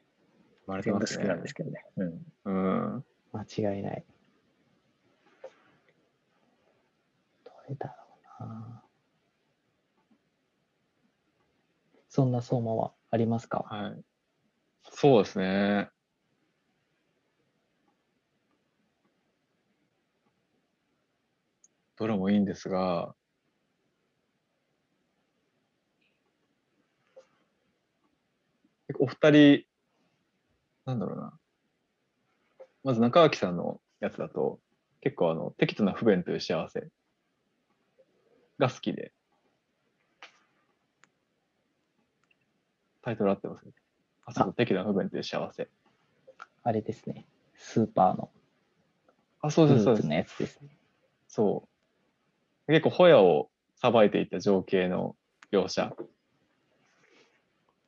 [0.67, 1.25] 生まれてますね。
[1.25, 1.85] 全部好きなんですけどね。
[1.97, 2.23] うん。
[2.45, 2.51] う
[2.99, 3.05] ん。
[3.33, 3.43] 間
[3.75, 4.05] 違いない。
[7.45, 7.89] どれだ
[8.41, 8.83] ろうな。
[12.09, 13.65] そんな相馬はありますか？
[13.71, 14.05] はい。
[14.91, 15.89] そうですね。
[21.97, 23.15] どれもいいんですが、
[28.99, 29.65] お二人、
[30.85, 31.42] なんだろうな。
[32.85, 34.59] まず中脇さんのやつだと、
[35.01, 36.89] 結構あの、適度な不便という幸せ
[38.59, 39.13] が好きで、
[43.03, 43.73] タイトル合ってますね。
[44.27, 45.69] あ、そう、適度な不便という幸せ。
[46.65, 47.27] あれですね。
[47.57, 48.31] スーパーの
[49.41, 50.09] あ、そうです、そうです。
[50.09, 50.79] のやつですね。
[51.27, 51.69] そ
[52.69, 52.73] う。
[52.73, 55.17] 結構、ホヤをさばいていた情景の
[55.53, 55.93] 描写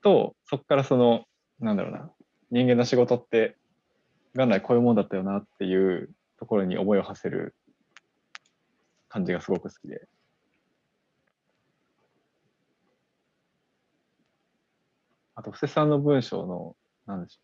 [0.03, 1.25] と、そこからその、
[1.61, 2.11] なんだろうな、
[2.51, 3.57] 人間の仕事って、
[4.35, 7.55] 元来こういうもんだったよなっていうところに思いを馳せる
[9.09, 10.09] 感じがすごく好きで。
[15.37, 17.41] あと、布施さんの文章の、なんでしょ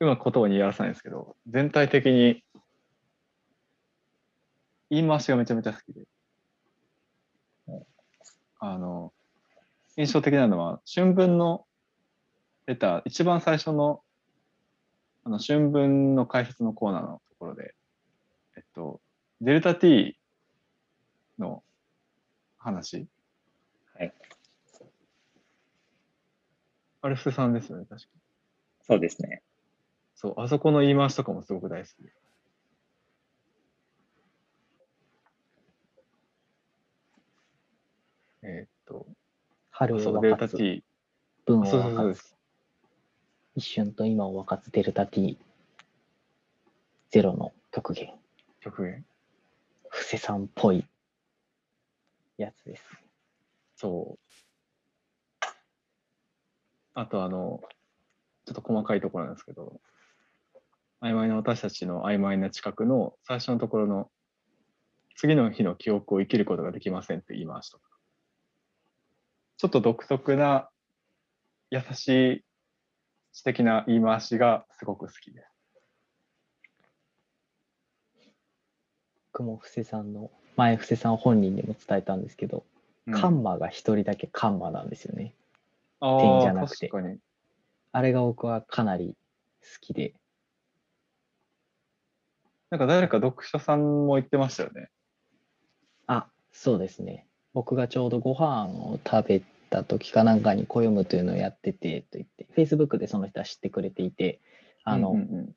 [0.00, 0.04] う。
[0.04, 2.44] うまく言葉に言い表さないんですけど、全体的に
[4.90, 6.02] 言い回しがめちゃめちゃ好きで。
[8.60, 9.12] あの、
[9.98, 11.66] 印象的なのは、春分の
[12.66, 14.00] レター、一番最初の、
[15.24, 17.74] あの、春分の解説のコーナーのところで、
[18.56, 19.00] えっと、
[19.40, 20.16] デルタ T
[21.36, 21.64] の
[22.58, 23.08] 話。
[23.96, 24.14] はい。
[27.02, 28.08] あれ、布施さんですよね、確か。
[28.82, 29.42] そうですね。
[30.14, 32.12] そう、あそこの言い回しとかもすごく大好きで。
[38.42, 39.17] えーっと、
[39.78, 42.34] 春を分かつ、を分かつ。
[43.54, 45.38] 一瞬と今を分かつデルタ T
[47.10, 48.12] ゼロの極限。
[48.58, 49.06] 極限。
[49.88, 50.84] 布施さんっぽい
[52.38, 52.82] やつです。
[53.76, 55.46] そう。
[56.94, 57.60] あと、あの、
[58.46, 59.80] ちょっと細かいところなんですけど、
[61.00, 64.10] 曖昧な私たちの曖昧な知覚の最初のところの、
[65.14, 67.78] 次の日の記憶を生きることができませんって言いました。
[69.58, 70.70] ちょっと独特な、
[71.70, 72.44] 優しい
[73.32, 75.48] 知的な言い回しがすごく好きです。
[79.32, 82.64] 僕も布施さんの、前布施さん本人にも伝えたんですけど、
[83.12, 85.34] カンマが一人だけカンマなんですよね。
[85.98, 86.88] あ点じーゃなくて。
[87.90, 89.16] あれが僕はかなり
[89.60, 90.14] 好きで、
[92.70, 94.88] なんか誰か読者さんも言ってましたよね。
[96.06, 97.27] あ、そうですね。
[97.54, 104.40] 僕がちょうどご飯を食べた時かなんかに暦むというのをやっててと言って、Facebook でその人は知ってくれていて、
[104.84, 105.52] あの、うんうんうん。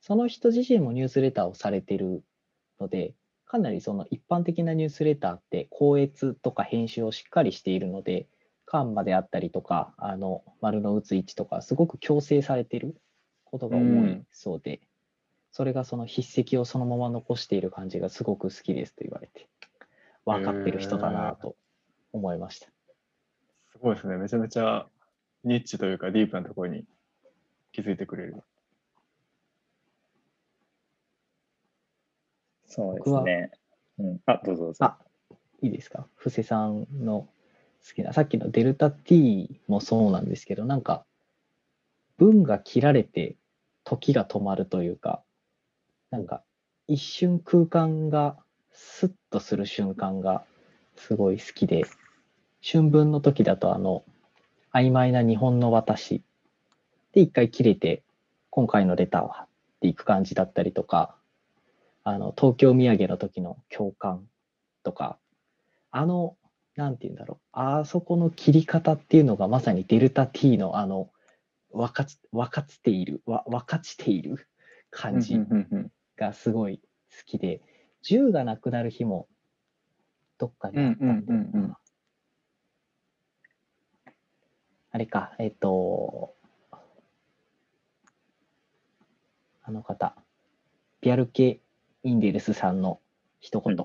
[0.00, 2.24] その人自身もニュースレターをされてる
[2.80, 8.28] ので、かなりその一般的なニュースレターって、校閲とか編集をしっかりしているので、
[8.64, 12.94] カンマであったりとか、あの、丸の打つ位置とか、すごく強制されてる
[13.44, 14.80] ことが多いそうで、
[15.50, 19.48] それがその筆跡をそのまま残している感じがすごく好きですと言われて、
[20.26, 21.56] 分かってる人だなと
[22.12, 22.66] 思いました。
[23.72, 24.16] すごいですね。
[24.16, 24.86] めちゃめちゃ
[25.44, 26.84] ニッチというかディープなところに
[27.72, 28.42] 気づいてくれる。
[32.66, 33.50] そうですね。
[33.98, 34.84] うん、あ、どうぞどうぞ。
[34.84, 34.98] あ
[35.62, 36.06] いいですか？
[36.14, 37.28] 布施さんの
[37.86, 41.04] 好きな、さっきのデルタ T もそうなんですけど、なんか、
[42.18, 43.36] 文が切られて
[43.84, 45.22] 時が止まるというか、
[46.10, 46.42] なんか、
[46.86, 48.36] 一瞬空間が
[48.82, 50.44] スッとする瞬間が
[50.96, 51.84] すごい好きで、
[52.62, 54.04] 春分の時だとあの、
[54.72, 56.22] 曖昧な日本の私
[57.12, 58.02] で一回切れて、
[58.48, 59.48] 今回のレターはっ
[59.80, 61.14] ていく感じだったりとか、
[62.04, 64.26] あの、東京土産の時の共感
[64.82, 65.18] とか、
[65.90, 66.36] あの、
[66.76, 71.10] なんて言うんだろう、あそこの切り方っていうのがまさにデルタ T のあの、
[71.72, 74.48] 分かつ分かっている、わ分かちている
[74.90, 75.38] 感じ
[76.16, 77.60] がすごい好きで、
[78.02, 79.28] 銃がなくなる日も
[80.38, 81.76] どっかにあったんだよな、うんうん
[84.92, 86.34] あれか、えっ、と、
[89.62, 90.16] あの方、
[91.00, 91.60] ビアルケ・
[92.02, 93.00] インデルスさんの
[93.38, 93.76] 一言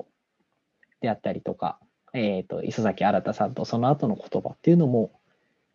[1.01, 1.79] であったりとか、
[2.13, 5.11] えっ、と、磯崎新さんとその後の言葉っていうのも、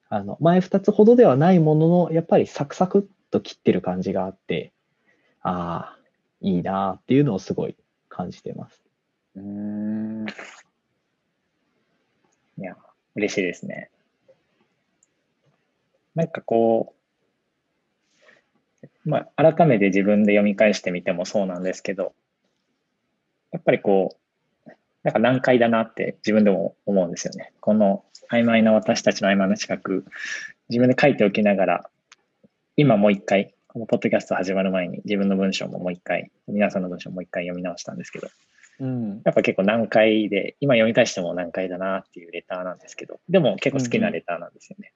[0.08, 4.72] あの、前2つほどではないものの、やっぱりサクサクっと切ってる感じがあって、
[5.42, 5.98] ああ、
[6.40, 7.76] いいなっていうのをすごい
[8.20, 8.80] 感じてます。
[9.36, 10.26] うん。
[12.58, 12.76] いや、
[13.14, 13.90] 嬉しいですね。
[16.14, 16.94] なんかこ
[18.82, 22.12] う、まあ、改めて自分で読み返してみてもそうなんですけど、
[23.52, 24.16] やっぱりこ
[24.66, 24.70] う、
[25.02, 27.52] なんか難解だなって自分でも思うんですよね。
[27.60, 30.04] この曖昧な私たちの曖昧な資格、
[30.68, 31.90] 自分で書いておきながら、
[32.76, 38.28] 今もう一回、このポッドキャスト始まる前に自分の文章ももう一回、皆さんの文章ももう一回読み直したんですけど、
[38.80, 39.22] うん。
[39.24, 44.92] やっぱ結構難解で、今読み返しても難解だなっていうレターなんですけど、でも結構好きなレターなんですよね。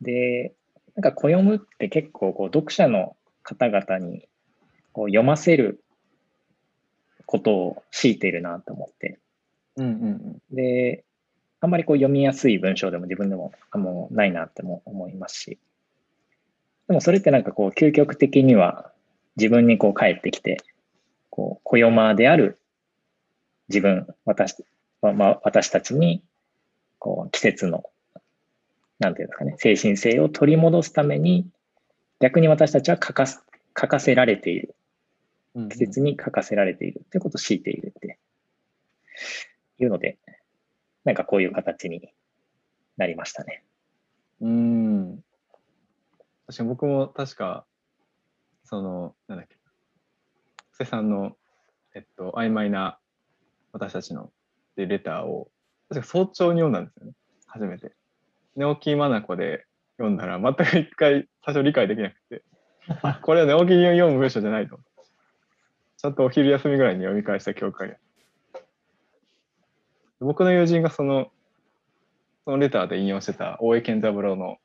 [0.00, 0.52] で、
[0.96, 4.26] なんか暦って結構こう読者の方々に
[4.90, 5.84] こう読ませる
[7.26, 9.20] ことを強いているなと思って、
[9.76, 11.04] うんうんで、
[11.60, 15.60] あんまりこう読みやすい文章でも自分でもあもうないなっても思いますし、
[16.92, 18.92] でもそれってなんかこう究極的には
[19.36, 20.58] 自分にこう返ってきて、
[21.30, 22.58] こう、暦である
[23.70, 24.62] 自分、私、
[25.00, 26.22] ままあ、私たちに、
[26.98, 27.84] こう季節の、
[28.98, 31.46] なんていうんですかね、精神性を取り戻すために、
[32.20, 34.74] 逆に私たちは欠かす欠かせられている。
[35.70, 38.18] 季節に欠かせられているということを強いているって
[39.78, 40.18] いうので、
[41.04, 42.12] なんかこういう形に
[42.98, 43.62] なりましたね。
[44.42, 45.24] うん。
[46.52, 47.64] 確かに僕も確か、
[48.64, 49.56] その、なんだっけ、
[50.72, 51.32] 布施さんの、
[51.94, 52.98] えっと、曖昧な
[53.72, 54.30] 私たちの
[54.76, 55.50] でレターを、
[55.88, 57.12] 確か早朝に読んだんですよね、
[57.46, 57.92] 初めて。
[58.54, 59.64] 寝起きまなこで
[59.96, 62.42] 読んだら、全く一回最初理解できなくて、
[63.22, 64.78] これは寝起きに読む文章じゃないと。
[65.96, 67.98] ちゃんとお昼休みぐらいに読み返した記憶がある。
[70.20, 71.32] 僕の友人がその、
[72.44, 74.58] そのレターで引用してた大江健三郎の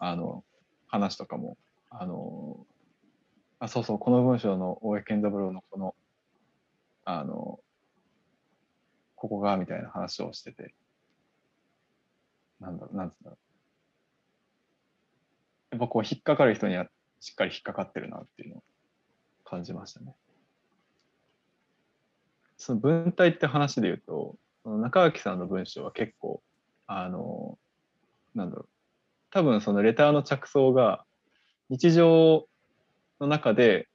[0.00, 0.44] あの
[0.88, 1.56] 話とかも、
[1.90, 2.66] あの、
[3.60, 5.94] あ、そうそう、この文章の大江健三郎のこの、
[7.04, 7.60] あの、
[9.16, 10.74] ここがみたいな話をしてて、
[12.60, 13.38] なんだろう、なんつうんだろう。
[15.72, 16.86] やっぱこう、引っかかる人には
[17.20, 18.62] しっかり引っかかってるなっていうのを
[19.44, 20.14] 感じましたね。
[22.56, 26.42] その文体って話で言うと、中垣さんの文章は結構、
[26.86, 27.58] あの、
[28.34, 28.68] なんだろう、
[29.30, 31.04] 多分そのレターの着想が
[31.68, 32.48] 日常
[33.20, 33.88] の中で、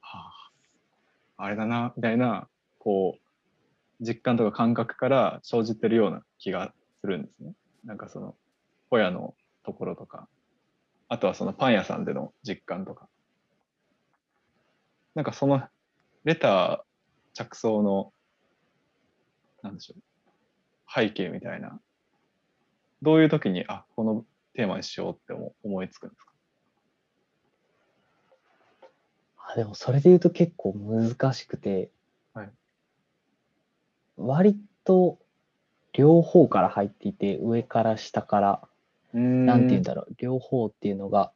[0.00, 0.32] は
[1.36, 2.48] あ、あれだな、みたいな、
[2.78, 7.54] こう、実感とか感覚から生じてるような気がするんですね。
[7.84, 8.34] なんかその、
[8.90, 9.34] ホヤの
[9.64, 10.28] ところとか、
[11.08, 13.08] あとはそのパン屋さんでの実感とか。
[15.14, 15.62] なんかその
[16.24, 16.80] レター
[17.34, 18.12] 着想の、
[19.62, 20.02] なんでしょう、
[20.92, 21.78] 背景みたいな、
[23.02, 24.24] どういう時に、あ、この
[24.54, 26.32] テーマにしようって思思いつくんですか？
[29.52, 31.90] あでもそれで言うと結構難しくて、
[32.32, 32.50] はい。
[34.16, 35.18] 割と
[35.92, 38.68] 両方から入っていて、上から下から、
[39.12, 41.32] ななんて言うんだろう、両方っていうのが、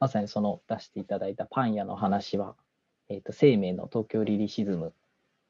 [0.00, 2.56] まさにその出していただいたパン屋の話は、
[3.08, 4.92] えっ、と、生命の東京リリシズム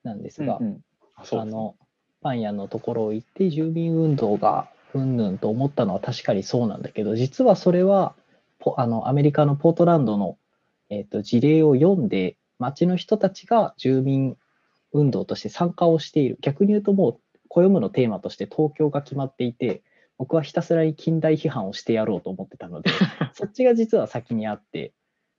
[0.02, 0.84] なんですが、うんうん。
[1.16, 1.76] ああの、
[2.20, 8.14] パン屋のところを行って住民運動がうんぬんと思ったのは確かにそうなんだけど、実はそれは、
[8.58, 10.38] ポあのアメリカのポートランドの、
[10.90, 14.36] えっと事例を読んで、町の人たちが住民
[14.92, 16.38] 運動として参加をしている。
[16.40, 19.82] 逆に言うともう、暦のテーマとして東京が決まっていて、
[20.16, 22.90] 僕はひたすらに近代批判をしてやろうと思ってたので、
[23.34, 24.92] そっちが実は先にあって、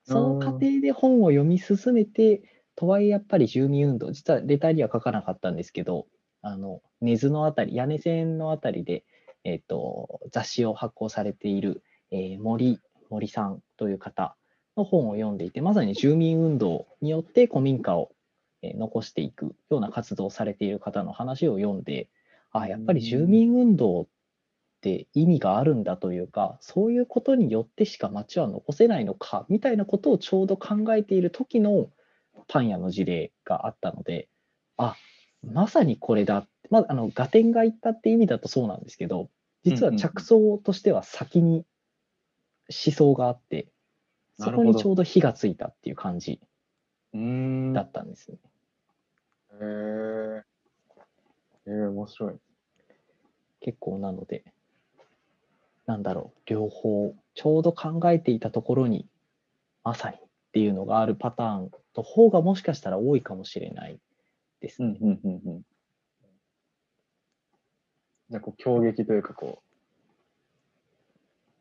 [0.04, 2.44] その過程で本を読み進めて、
[2.76, 6.08] とはいえやっぱり住民運動、実はレターには書かなかったんですけど、
[6.42, 9.04] あの根津のあたり、屋根線のあたりで、
[9.46, 12.80] えっと雑誌を発行されている、えー森
[13.10, 14.36] 森さんという方
[14.76, 18.12] の本を読んでいて、まさに住民運動によって古民家を、
[18.62, 22.10] えー残していくような活動をされている方の話を読んで、
[22.52, 24.08] あやっぱり住民運動っ
[24.82, 31.90] て意味があるんだというか、そういうことによってしか街は残せないのかみたいなことをちょうど考えている時の
[32.48, 34.28] パン屋の事例があったので、
[34.78, 34.96] あ
[35.44, 39.30] まさにこれだ、まあ、あの合点がいったって意味だとそうなんですけど、
[39.66, 41.66] 実は着想としては先に
[42.70, 43.68] 思想があって、
[44.38, 46.40] そこにちょうど火がついたっていう感じ。
[47.74, 48.38] だったんですね。
[49.54, 50.44] へえ。
[51.68, 52.36] えー、面白い。
[53.62, 54.44] 結構なので、
[55.86, 59.08] なんだろう、両方、ちょうど考えていたところに、
[59.84, 60.20] まさにっ
[60.52, 64.00] ていうのがあるパターンの方がもしかしたら多いかもしれない
[64.60, 64.98] ですね。
[65.02, 65.62] うんうんうんうん。
[68.30, 69.62] じゃあこう強撃というかこ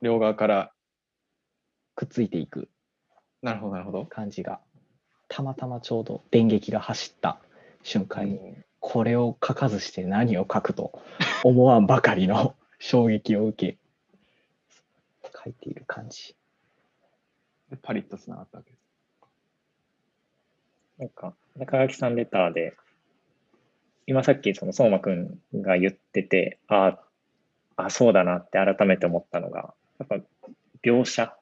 [0.01, 0.73] う両側から
[1.95, 2.69] くっついていく
[3.45, 4.07] なるほどなるほど。
[4.07, 4.59] 感じが、
[5.29, 7.39] たまたまちょうど電撃が走った
[7.83, 8.41] 瞬間に、
[8.81, 10.99] これを書かずして何を書くと
[11.45, 13.79] 思わんばかりの 衝撃を受け、
[15.45, 16.35] 書いている感じ。
[17.69, 18.83] でパリッとつながったわけです。
[20.97, 22.75] なんか、中垣さんレターで、
[24.07, 26.98] 今さっきその相馬くんが言ってて、あ
[27.76, 30.16] あ、そうだなって改めて思ったのが、やっぱ
[30.82, 31.34] 描写。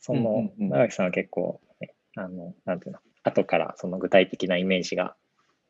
[0.00, 5.16] その、うんうんうん長木さんは結構、ね、あの、なんていうの、後からその具体的なイメージが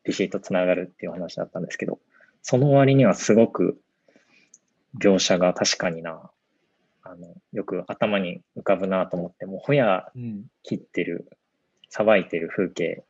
[0.03, 1.99] ビシッとつながるっていう話だったんですけど、
[2.41, 3.79] その割にはすごく
[4.99, 6.29] 描写が確かにな、
[7.03, 10.45] あの、よく頭に浮かぶなと思って、もうホヤうん。
[10.63, 11.29] 切ってる、
[11.89, 13.03] さばいてる風景、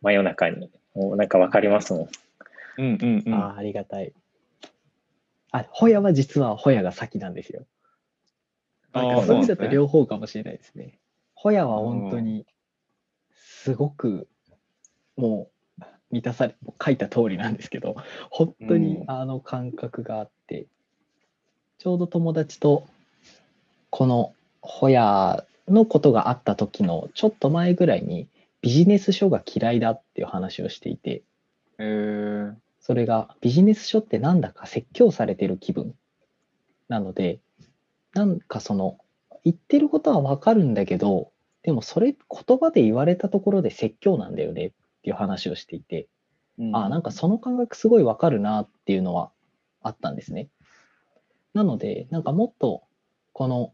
[0.00, 2.08] 真夜中に、もうなんかわかりますもん。
[2.78, 3.34] うんうんうん。
[3.34, 4.12] ああ、ありがたい。
[5.52, 7.66] あ、ホヤは実はホヤが先なんですよ。
[8.92, 10.98] なんかそういう意味だと両方かもしれないですね。
[11.34, 12.46] ホヤは本当に
[13.34, 14.28] すごく
[15.16, 17.96] もう満たされ、書いた通りなんですけど、
[18.30, 20.66] 本当にうんあの感覚があって、
[21.78, 22.86] ちょうど友達と
[23.90, 28.28] このホヤのことがあった時のちょっと前ぐらいに
[28.62, 31.22] ビジネス書が嫌いだっていう話をしていて、
[31.78, 35.94] えー、それがビジネス書ってなんだか説教されてる気分
[36.88, 37.40] なので、
[38.14, 38.98] なんかその
[39.44, 41.32] 言ってることはわかるんだけど、
[41.62, 44.70] でもそれ言葉で言われたところで説教なんだよねっ
[45.02, 46.08] ていう話をしていて、
[46.72, 49.32] あなんかその感覚すごいわかるなっていうのは
[49.82, 50.48] あったんですね。
[51.54, 52.84] なので、なんかもっと
[53.32, 53.72] この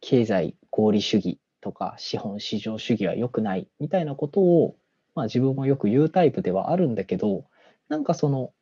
[0.00, 4.76] 経済合理主義とか資本市場主義は良くないみたいなことを、
[5.14, 7.44] まあ、自分もよく言うタイプではあるんだけど、
[7.88, 8.52] なんかその、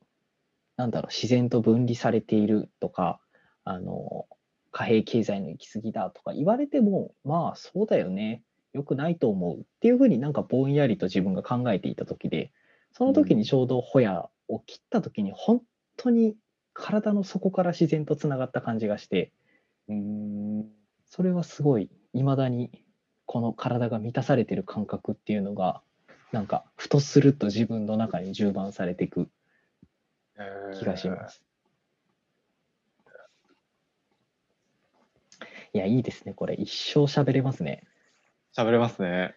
[0.76, 3.20] なんだろう、自然と分離されているとか、
[3.64, 4.26] あの、
[4.70, 8.42] 貨幣経済の行き過ぎだとか言われても、まあそうだよね、
[8.72, 12.52] 良くないと思うっていうふうになんかぼんやりと自分が考えていた時で、
[12.92, 15.62] その時にちょうどホヤを切った時に本
[15.96, 16.36] 当に
[16.74, 19.32] 体の底から自然とつながった感じがして、
[19.88, 20.66] うん。
[21.06, 22.70] それはすごい未だに
[23.26, 25.82] この体が満たされてる感覚っていうのが
[26.32, 29.28] なんかふとすると自分の中に充満されていく
[30.78, 31.42] 気がします。
[35.72, 36.32] いや、いいですね。
[36.32, 37.84] これ一生喋れますね。
[38.56, 39.34] 喋れますね。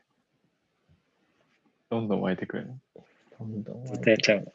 [1.89, 2.77] どんどん湧いてくるね。
[3.37, 4.53] どんどんずっとやっちゃう。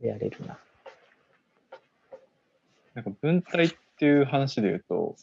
[0.00, 0.58] やれるな。
[2.94, 5.16] なんか文体っていう話で言うと、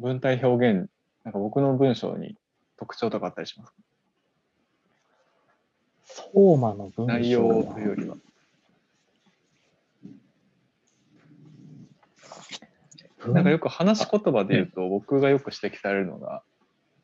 [0.00, 0.90] 文体表現、
[1.24, 2.34] なんか僕の文章に
[2.78, 3.76] 特徴とかあったりしますか？
[6.06, 8.16] 相馬の文章内容というよりは。
[13.18, 16.42] 文なんかよく話し言葉で言うと、僕がよく指摘されるのが、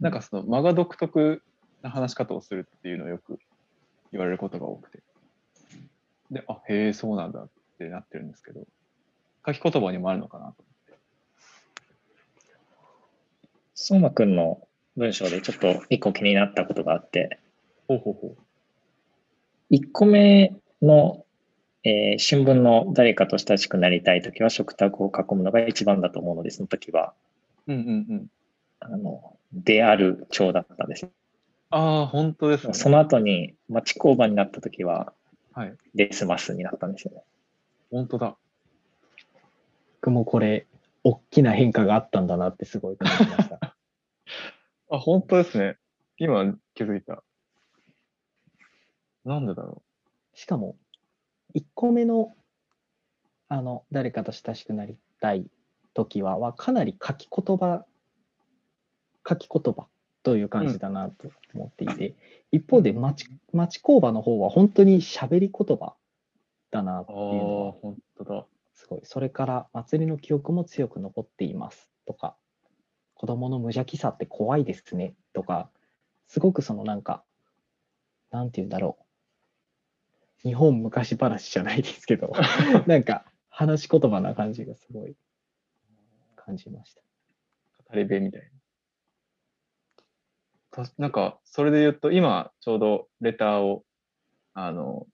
[0.01, 1.43] なんかその間が独特
[1.83, 3.39] な話し方をするっていうのをよく
[4.11, 5.03] 言われることが多くて。
[6.31, 8.65] で、あ、へえ、そうなんだってなってるんですけど、
[9.47, 10.65] 書き言葉にもあるのかなと。
[13.77, 14.67] 相馬くんの
[14.97, 17.39] 文章でちょっと一個気になったことがあって、
[17.87, 19.75] ほうほうほう。
[19.75, 21.25] 1個目の、
[21.85, 27.13] えー新聞の誰かと親しくなりたいときは食卓を囲むのが一番だと思うので、その時は、
[27.67, 28.27] うんうんうん。
[28.81, 31.07] あの、である長だったんです。
[31.69, 32.73] ああ、本当ですね。
[32.73, 35.13] その後に町工場になった時は、
[35.53, 35.75] はい。
[35.95, 37.23] デスマスになったんですよね。
[37.91, 38.37] 本当だ。
[40.01, 40.67] 僕もこれ、
[41.07, 43.61] 大きな変化があったんだなってすごい感じました。
[44.91, 45.79] あ、本当ですね。
[46.19, 47.23] 今気づいた。
[49.25, 49.85] なんでだろ
[50.35, 50.77] しかも、
[51.55, 52.35] 1個目の、
[53.47, 55.49] あの、誰かと親しくなりたい
[55.95, 57.87] 時は、はかなり書き言葉、
[59.29, 59.87] 書き言葉
[60.25, 62.17] という感じだなと思っていて、
[62.51, 65.95] 一方で町、町工場の方は本当に喋り言葉
[66.73, 67.15] だなってう。
[67.15, 68.47] いうのはああ、本当だ。
[68.87, 69.01] すごい。
[69.03, 72.37] それから、祭りの記憶も強く残っていますとか、
[73.15, 75.71] 子供の無邪気さって怖いですねとか、
[76.29, 77.25] すごくそのなんか、
[78.31, 78.99] なんて言うんだろ
[80.45, 80.49] う。
[80.49, 82.33] 日本昔話じゃないですけど、
[82.87, 85.17] なんか話し言葉な感じがすごい
[86.37, 87.03] 感じました。
[87.89, 88.43] 語り部みたい
[90.71, 90.85] な。
[90.85, 93.85] たなんか、それで言うと、今、ちょうどレターを、
[94.55, 95.09] あの、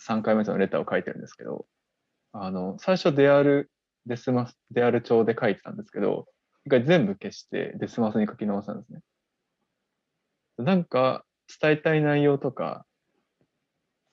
[0.00, 1.66] 3回目のレターを書いてるんですけど、
[2.32, 3.70] あの、最初デアル、
[4.06, 6.26] デスマス、デアル帳で書いてたんですけど、
[6.64, 9.00] 一回全部消してデスマスに書き直したんですね。
[10.58, 11.24] なんか、
[11.60, 12.86] 伝えたい内容とか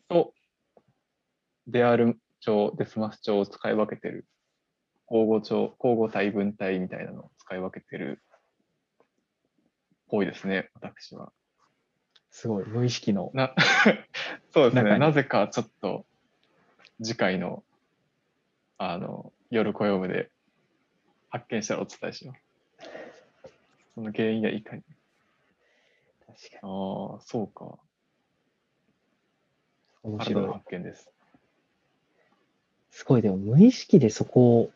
[0.09, 0.33] と、
[1.67, 4.25] デアル帳、デスマス帳を使い分けてる
[5.09, 8.37] 交互帳、交互体分体みたいなのを使い分けてるっ
[10.09, 11.31] ぽいですね、私は。
[12.31, 13.31] すごい無意識の。
[13.33, 13.53] な
[14.51, 16.05] そうですね、なぜかちょっと
[17.01, 17.63] 次回の
[18.81, 20.31] あの夜暦むで
[21.29, 22.41] 発見したらお伝えします。
[23.93, 24.83] その原因はいかに。
[26.25, 26.71] 確かに。
[26.71, 27.77] ああ、そうか。
[30.03, 30.53] 面白いな。
[30.53, 31.11] 発見です。
[32.91, 34.71] すごい、でも無意識でそこを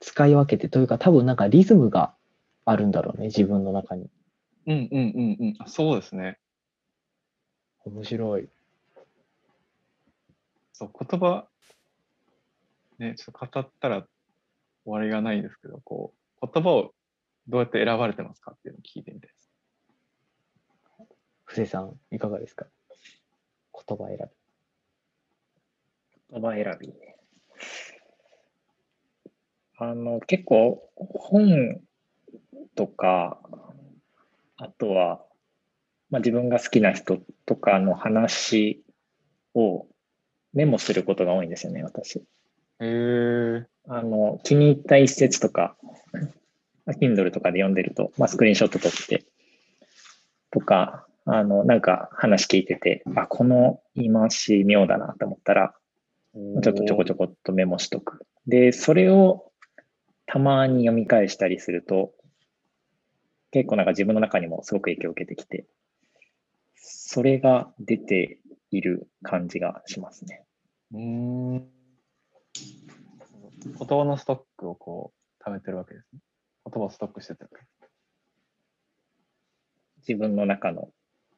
[0.00, 2.14] 使い分けてというか、多分なんかリズムが
[2.66, 4.10] あるんだろうね、自分の中に。
[4.66, 5.56] うんうんうんうん。
[5.58, 6.38] あそうですね。
[7.86, 8.48] 面白い。
[10.74, 11.48] そう、言葉、
[12.98, 14.06] ね、ちょっと語ったら
[14.84, 16.94] 終わりがないんですけど、こう、言葉を
[17.48, 19.50] どうやって選ばれてますかっていうのを聞いてみたいです。
[21.44, 22.66] 布施さん、いかがですか？
[23.86, 24.24] 言葉選び。
[26.32, 26.92] 言葉選び。
[29.76, 31.80] あの、結構本
[32.74, 33.40] とか、
[34.56, 35.24] あとは
[36.10, 38.84] まあ、自分が好きな人とかの話
[39.54, 39.86] を
[40.52, 42.22] メモすることが多いんですよね、私。
[42.80, 43.66] へえ。
[43.86, 45.76] あの、気に入った一節とか、
[46.86, 49.24] Kindle とかで読んでると、まあ、スクリーンショット撮って、
[50.50, 55.74] とか、あの、なんか話聞いてて、あ、この言い回し妙だなと思ったら、
[56.34, 58.26] ちょっとちょこちょこっとメモしとく。
[58.46, 59.52] で、それを
[60.26, 62.12] たまに読み返したりすると、
[63.52, 65.66] 結構なんか自分の中にもすごく影響を受けてきて、
[66.74, 68.38] それが出て
[68.70, 70.44] いる感じがしますね。
[70.92, 71.00] うー
[71.60, 71.68] ん。
[73.64, 76.20] 言葉のストックをこう、貯めてるわけですね。
[76.66, 77.46] 言葉をストックしてて。
[80.06, 80.90] 自分の中の、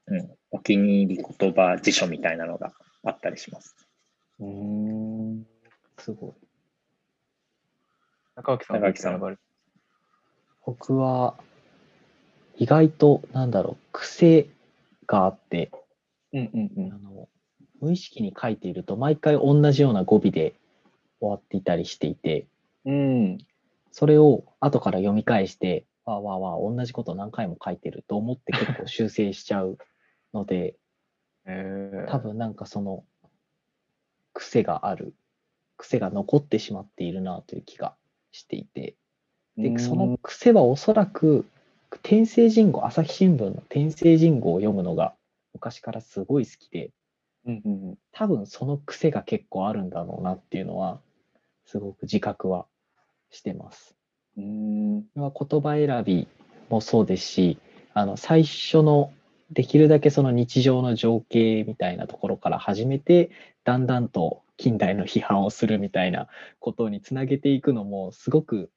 [0.06, 2.72] うん、お気に入り言葉辞書みたいなのが
[3.04, 3.76] あったりします。
[4.40, 5.46] うーん。
[5.98, 6.32] すごい。
[8.36, 9.38] 中脇さんは中脇さん
[10.64, 11.34] 僕は、
[12.56, 14.48] 意外と、なんだろう、癖
[15.06, 15.70] があって、
[16.32, 17.28] うんうんあの
[17.80, 20.54] 無意識に書いていると、毎回同じような語尾で
[21.20, 22.46] 終わっていたりしていて、
[22.84, 22.94] うん。
[22.94, 23.38] うん。
[23.90, 29.78] それを後から読み返して、わあわあわあ、同じこと何回も書いてると思って結構修正しちゃう
[30.32, 30.76] ので、
[31.46, 33.04] えー、多分なんかその
[34.32, 35.14] 癖がある、
[35.76, 37.96] 癖が残ってしまっているなという気が
[38.32, 38.96] していて、
[39.56, 41.46] で、その癖はおそらく、
[42.02, 45.14] 天聖人語、朝日新聞の天聖人語を読むのが
[45.54, 46.90] 昔からすごい好きで、
[47.46, 47.98] うんうんうん。
[48.12, 51.00] 多分その癖が結構あるんだろうなっていうのは、
[51.66, 52.66] すごく自覚は
[53.30, 53.96] してます。
[54.36, 55.04] うーん。
[55.14, 56.28] は言葉選び
[56.70, 57.58] もそうですし、
[57.92, 59.12] あの最初の
[59.50, 63.30] できるだけその日常の情景みたいなところから始めて、
[63.64, 68.70] だんだんと近代の批判をするみたいなことにつなげていくのも、すごく、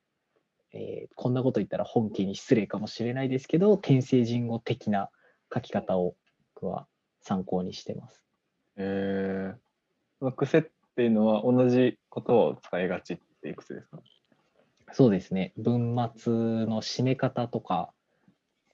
[0.74, 5.10] えーこんなこと言ったら本家に失礼かもしれないですけど、天聖人語的な
[5.54, 6.16] 書き方を
[6.56, 6.88] 僕は
[7.22, 8.24] 参考にしてます。
[8.78, 10.64] えー、癖っ
[11.00, 11.78] ていうのは同じ
[12.14, 14.00] 言葉を使いがちっていう癖ですか？
[14.92, 15.54] そうですね。
[15.56, 17.90] 文末の締め方とか、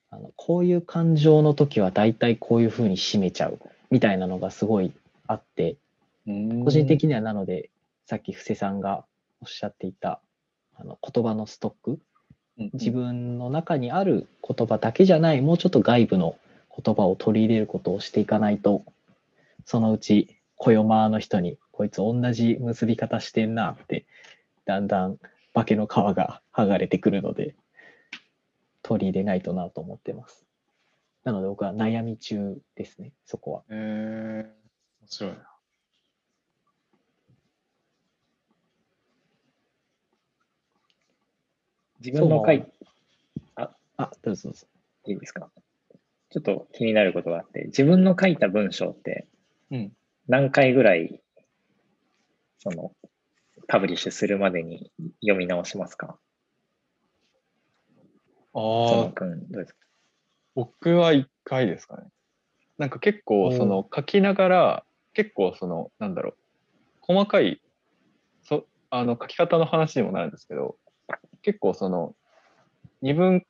[0.09, 3.59] あのこういう感情の時は大体こういうふうに締めちゃう
[3.91, 4.91] みたいなのがすごい
[5.27, 5.75] あって、
[6.63, 7.69] 個人的にはなので、
[8.07, 9.05] さっき布施さんが
[9.39, 10.19] おっしゃっていた
[10.75, 11.99] あの言葉のストック、
[12.57, 16.37] に自分の中にある言葉だけじゃない、もうちょっと外部の
[16.75, 18.83] 言葉を取り入れることをしていかないと、
[19.63, 24.05] そのうち小読まの人に、こいつ同じ結び方してんなって、
[24.63, 25.17] だんだん
[25.53, 27.53] 化けの皮が剥がれてくるので、
[28.81, 30.45] 取り入れないとなと思ってます。
[31.25, 33.63] なので僕は悩み中ですね、そこは。
[33.69, 35.37] えー、面白いな。
[41.99, 42.63] 自分の書い
[43.97, 44.67] あ、どうぞどうぞ。
[45.07, 45.49] いいですか？
[46.29, 49.27] ちょっと気になることがあって、自分の書いた文章って
[49.71, 49.91] うん。
[50.27, 51.21] 何回ぐらい、
[52.67, 52.91] その、
[53.67, 54.91] パブリッシュするまでに
[55.21, 56.17] 読み直しますか？
[58.53, 59.79] ああ、君、どうですか？
[60.55, 62.07] 僕は1回ですかね。
[62.77, 66.37] なんか結構、その書きながら、結構その、なんだろう、
[67.01, 67.61] 細かい、
[68.43, 70.77] そあの書き方の話にもなるんですけど、
[71.43, 72.15] 結構その、
[73.03, 73.45] 2分、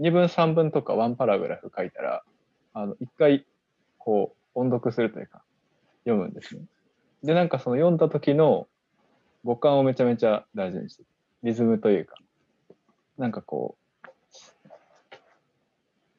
[0.00, 2.22] 2分3分とか1パラグラフ書いたら、
[2.74, 3.46] あの、1回、
[3.98, 5.42] こう、音読するというか、
[6.04, 6.62] 読むんですね。
[7.22, 8.66] で、なんかその読んだ時の
[9.44, 11.08] 五感をめちゃめちゃ大事にしてる、
[11.42, 12.16] リズムというか、
[13.18, 14.08] なんかこう、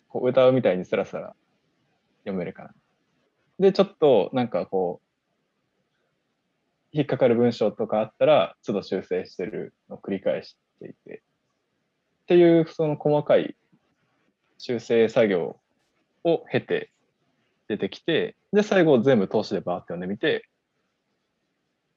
[0.10, 1.36] こう歌うみたいにスラスラ
[2.20, 2.74] 読めるかな。
[3.60, 5.08] で、ちょっとなんかこう、
[6.94, 11.24] 引っかかる文章とかあったら、都度修正してるのを繰り返していて、
[12.24, 13.56] っていうその細かい
[14.58, 15.58] 修正作業
[16.24, 16.92] を経て
[17.68, 20.48] 出てきて、で、最後全部通しでバーって読んでみて、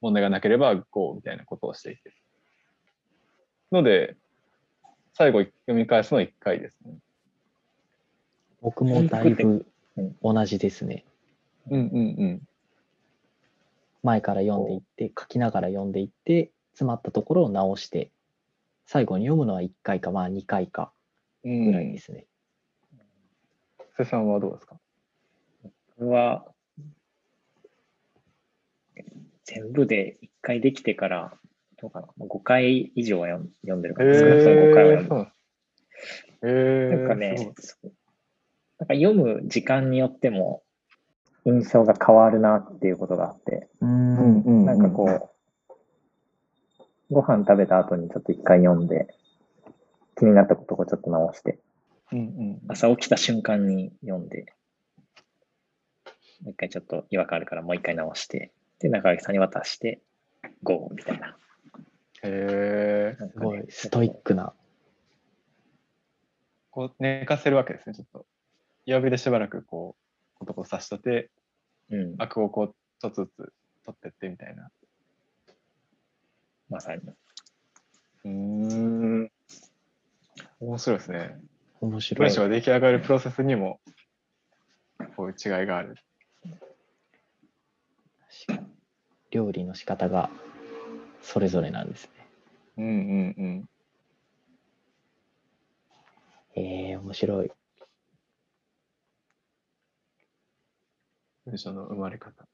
[0.05, 2.13] 問題がなければ GO みたいなことをしていて。
[3.71, 4.15] ので、
[5.13, 6.93] 最後読み返すの1回ですね。
[8.61, 9.65] 僕もだいぶ
[9.97, 11.05] うん同じですね。
[11.71, 12.47] うんうんうん。
[14.03, 18.11] 前から読んでいって、書きながら読んでいって、詰まったところを直して、
[18.85, 20.93] 最後に読むのは1回か、まあ2回か
[21.43, 22.27] うんぐらいですね。
[23.97, 24.79] 瀬さんはどうですか？
[25.97, 26.45] 僕は、
[29.45, 31.33] 全部で1回できてから、
[31.81, 35.35] どうかな、5回以上は読んでるかへら、少なくとも5回は読んでそうなんです
[36.43, 37.53] へーなんかね
[38.77, 40.63] なんか読む時間によっても
[41.45, 44.65] 印象が変わるなっていうことがあって、うんうん。
[44.65, 45.31] なんかこ
[47.09, 49.15] う、ご飯食べた後にちょっと一回読んで、
[50.17, 51.59] 気になったことをちょっと直して、
[52.11, 52.59] うんうん。
[52.67, 54.45] 朝起きた瞬間に読んで、
[56.41, 58.51] もう一回ちょっと違和感あるからもう一回直して、
[58.85, 59.99] で、中垣さんに渡して、
[60.61, 61.35] ゴーみたいな。
[62.21, 63.17] へえ。
[63.17, 64.53] すごいストイックな。
[66.69, 68.27] こう寝かせるわけですね、ちょっと。
[68.85, 71.31] 弱火でしばらくこう、ことこさしとて、
[71.89, 73.53] うん、アクをこう、ちょっとずつ
[73.85, 74.69] 取ってってみたいな。
[76.69, 77.01] まさに。
[78.25, 79.31] うーん。
[80.59, 81.39] 面白いですね。
[81.81, 82.43] 面白い文章。
[82.43, 83.79] が出来上がるプロセスにも、
[85.15, 85.95] こういう違いがある。
[88.47, 88.74] 確かに
[89.35, 90.29] 料理の仕方が
[91.21, 92.09] それぞれなんですね。
[92.77, 93.69] うんうんうん。
[96.55, 97.51] えー、面白い。
[101.45, 102.47] 文章の生まれ方。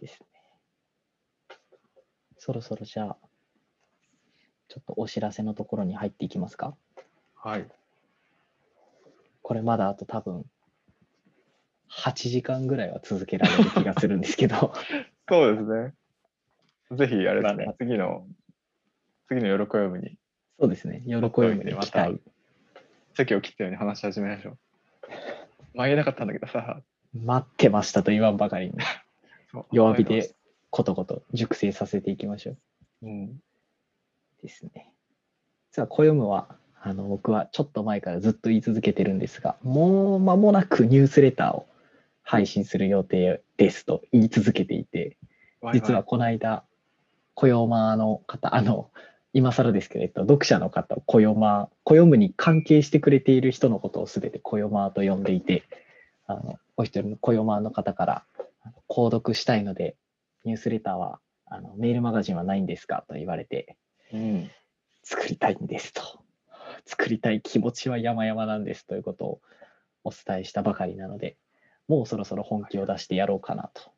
[0.00, 0.26] ですね。
[2.36, 3.16] そろそろじゃあ、
[4.66, 6.76] ちょっとお知らせのところに入っていきますか。
[7.36, 7.68] はい。
[9.42, 10.44] これまだあと多分、
[11.90, 14.72] 8時間ぐらいは続けられる気がするんですけど、
[15.28, 15.94] そうですね。
[16.96, 18.26] ぜひ、あれですねまあね、次の、
[19.28, 20.16] 次の喜ぶに、
[20.58, 22.20] そうですね、喜ぶに期待。
[23.14, 24.58] 席を切ったように話し始めましょう。
[25.74, 26.82] まあ言えなかったんだけどさ、
[27.14, 28.74] 待ってましたと言わんばかりに、
[29.72, 30.34] 弱火で。
[30.70, 32.52] ことこと熟成させていきましょ
[33.02, 33.06] う。
[33.06, 33.42] うん。
[34.42, 34.92] ですね。
[35.70, 41.66] 実は、暦は、あの、僕はちょっと前からずっと言い続けてるんですが、もう間もなくニュースレターを
[42.28, 45.16] 配信する予定ですと言い続けていて、
[45.72, 46.62] 実はこの間、
[47.34, 47.66] 暦
[47.96, 48.90] の方、あの、
[49.32, 55.62] 今更ですけれど、読者の方を暦、暦に関係してくれている人のことをすべて暦と呼んでいて、
[56.26, 58.24] あの、お一人の暦の方から、
[58.90, 59.96] 購読したいので、
[60.44, 63.78] ニュースレターは、あの、メールマガジンはないんですかと言われて、
[64.12, 64.50] うん。
[65.02, 66.02] 作りたいんですと。
[66.84, 69.40] 作りたい気持ちは山々なんですということを
[70.04, 71.38] お伝えしたばかりなので、
[71.88, 73.90] もうそろそろ本気を出してやろうかなと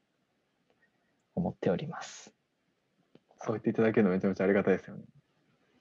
[1.35, 2.33] 思っております。
[3.43, 5.03] そう言っていただけるのめちゃめちゃありがたいですよね。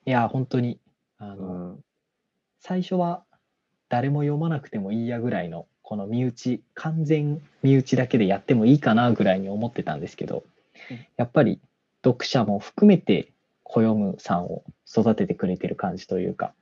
[0.06, 0.80] いや、本当に、
[1.18, 1.84] あうの、ん。
[2.60, 3.24] 最初は
[3.90, 10.44] 誰も読まなくてもいいやぐらいの、この身内、完全身内だけでやってもいいかなぐらいに思ってたんですけど
[10.92, 11.60] うん、やっぱり
[12.04, 13.32] 読者も含めて、
[13.64, 16.54] 暦さんを育ててくれてる感じというか、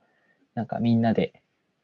[0.54, 1.42] なんかみんなで、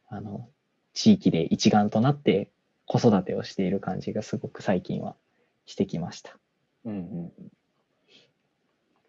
[0.08, 0.48] あの、
[0.92, 2.50] 地域で一丸となって
[2.86, 5.16] 子育てをしている感じがすごく最近は
[5.66, 6.36] してきました。
[6.84, 7.32] うんうん。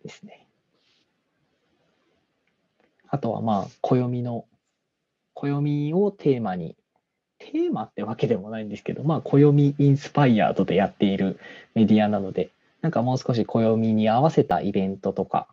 [0.03, 0.47] ですね。
[3.07, 4.45] あとはまあ、暦の、
[5.34, 6.76] 暦をテーマに、
[7.38, 11.39] テーマってわけでもないんですけど、まあ、暦インスパイアードでやっている
[11.73, 12.51] メディアなので、
[12.82, 15.47] なんかもう少し暦に合わせたイベントとか、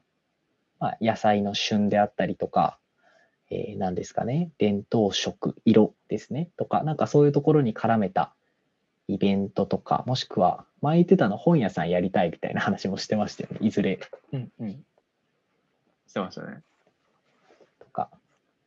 [0.78, 2.78] まあ、野菜の旬であったりとか、
[3.52, 8.32] えー、何ですかね、伝統食、色ですね、とか、なんかそういうところに絡めた
[9.08, 14.00] イベントとか、もしくは、前言ってたの本屋さんやりたいみたいな話もしてましたよね、いずれ
[14.32, 14.70] うんうん。
[16.06, 16.62] してましたね。
[17.78, 18.10] とか、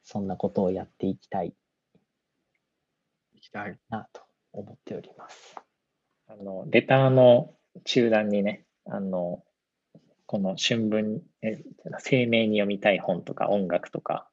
[0.04, 1.56] そんなことをやっていきたい
[3.34, 3.80] 行きたい。
[3.90, 4.22] なと
[4.54, 5.56] 思っております。
[6.28, 7.56] あの、レターの
[7.86, 9.44] 中段にね、あの、
[10.28, 11.64] この春分、え
[12.00, 14.28] 生命に読みたい本とか音楽とか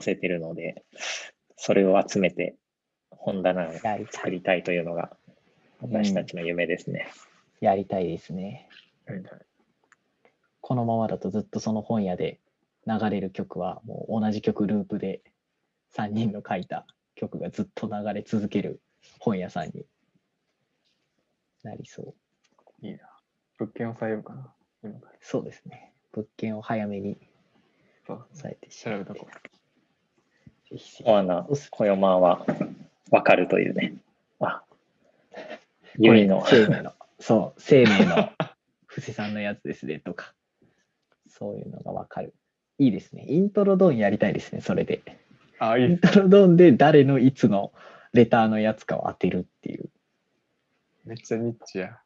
[0.00, 0.84] 載せてるので、
[1.56, 2.56] それを集めて
[3.10, 4.06] 本棚をやりたい。
[4.10, 5.16] 作りたいというのが
[5.80, 7.08] 私たちの夢ですね。
[7.60, 8.68] やりたいですね。
[9.06, 9.38] やりたい
[10.60, 12.40] このままだとずっとその本屋で
[12.86, 15.22] 流れる曲はもう同じ曲ループで
[15.96, 18.80] 3人の書いた曲がずっと流れ続ける
[19.18, 19.86] 本屋さんに
[21.62, 22.14] なりそ
[22.82, 22.86] う。
[22.86, 22.98] いいな。
[23.58, 24.52] 物件を抑えようかな。
[24.84, 25.12] 今から。
[25.20, 25.92] そうですね。
[26.12, 27.16] 物件を早めに。
[28.06, 29.65] 抑えてしまって調べとこぜ
[30.68, 30.76] そ
[31.48, 32.44] うっす小山は
[33.10, 33.94] わかるというね。
[34.40, 34.72] あ、こ
[35.98, 38.30] ゆいのれ、生命の、そう、生命の
[38.86, 40.34] 布施さんのやつですねとか、
[41.28, 42.34] そういうのがわかる。
[42.78, 43.24] いいですね。
[43.28, 44.96] イントロドンやりたいですね、それで。
[44.96, 45.02] う。
[45.60, 47.72] あ、いいイントロドンで誰のいつの
[48.12, 49.88] レターのやつかを当てるっていう、
[51.04, 51.98] めっちゃニッチや。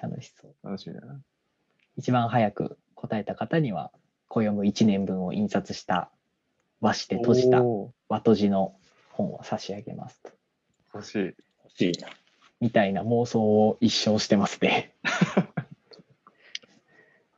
[0.00, 0.54] 楽しそう。
[0.64, 1.20] 楽しみだな。
[1.96, 3.92] 一番早く答えた方には、
[4.28, 6.10] 暦1年分を印刷した
[6.80, 7.62] 和紙で閉じた
[8.08, 8.74] 和閉じの
[9.10, 10.30] 本を差し上げますと。
[10.94, 11.18] 欲しい。
[11.18, 11.34] 欲
[11.76, 12.08] しいな。
[12.60, 14.94] みたいな妄想を一生してますね。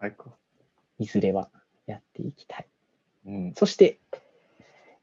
[0.01, 0.31] 最高。
[0.99, 1.51] いずれは
[1.87, 2.67] やっていきたい。
[3.27, 3.55] うん。
[3.55, 3.99] そして、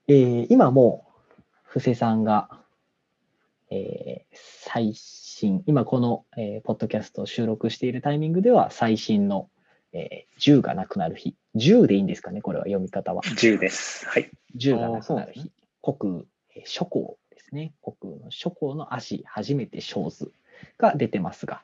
[0.08, 1.06] えー今も
[1.38, 2.50] う、布施さんが、
[3.70, 4.38] えー
[4.70, 9.50] 最新、今この、えーポッドキャストを収録しているタイミングでは、最新の、
[9.94, 11.36] えー銃がなくなる日。
[11.56, 13.24] 銃でいいんですかね、これは読み方は。
[13.24, 14.06] 10です。
[14.08, 14.30] はい。
[14.56, 15.52] 銃がなくなる日。
[15.82, 16.26] 国、
[16.56, 17.74] えー諸侯ですね。
[17.82, 20.32] 国の諸侯の足、初めて小図
[20.78, 21.64] が出てますが、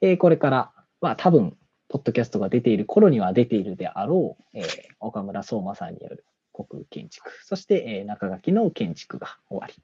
[0.00, 1.56] えーこれから、まあ多分、
[1.88, 4.66] ポッドキャストが出ている頃には出ているであろう、えー
[5.00, 9.74] 岡村相馬さんによる国建築、そして、えー中垣の建築が終わり、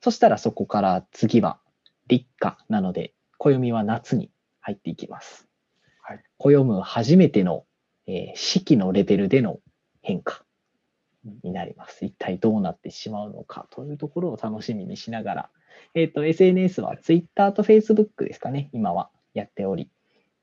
[0.00, 1.58] そしたらそこから次は
[2.08, 4.30] 立夏なので、暦は夏に
[4.60, 5.51] 入っていきます。
[6.02, 6.22] はい。
[6.38, 7.64] 暦む初めての、
[8.06, 9.60] えー四季のレベルでの
[10.02, 10.44] 変化
[11.44, 12.04] になります。
[12.04, 15.50] 一体どうなってしまうのかというところを楽しみにしながら、
[15.94, 19.90] えっ、と、SNS は Twitter と Facebook ですかね、今はやっており、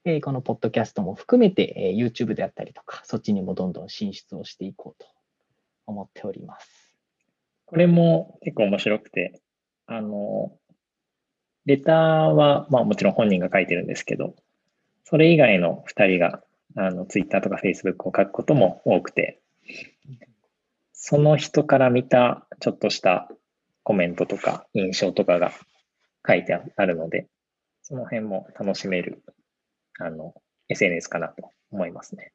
[0.05, 5.07] えーこのポッドキャストも含めて、えー YouTube であったりとか、そっちにもどんどん進出をしていこうと
[5.85, 6.95] 思っております。
[7.65, 9.41] これも結構面白くて、
[9.85, 10.53] あの、
[11.65, 11.95] レター
[12.27, 14.35] は、まあもちろん本人が書いてるんですけど、
[15.09, 16.43] それ以外の2人が、
[16.75, 19.41] あの、Twitter とか Facebook を書くことも多くて、
[20.93, 23.27] その人から見たちょっとした
[23.81, 25.51] コメントとか印象とかが
[26.27, 27.27] 書いてあるので、
[27.81, 29.23] その辺も楽しめる、
[29.97, 30.35] あの、
[30.67, 32.31] SNS かなと思いますね。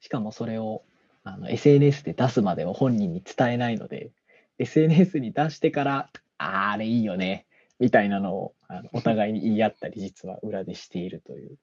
[0.00, 0.82] しかもそれを
[1.22, 4.10] あの SNS で出すまでは本人に伝えないので、
[4.58, 7.46] SNS に出してから、ああれいいよね、
[7.78, 11.56] みたいなのをあのお互いに言い合ったり、実は裏でしているという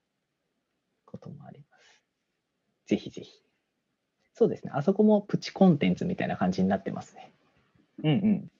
[1.16, 2.02] こともあります。
[2.86, 3.42] ぜひぜひ。
[4.34, 7.32] そうですね、あそこもプチコンテンツみたいな感じになってますね。
[8.04, 8.50] うんうん。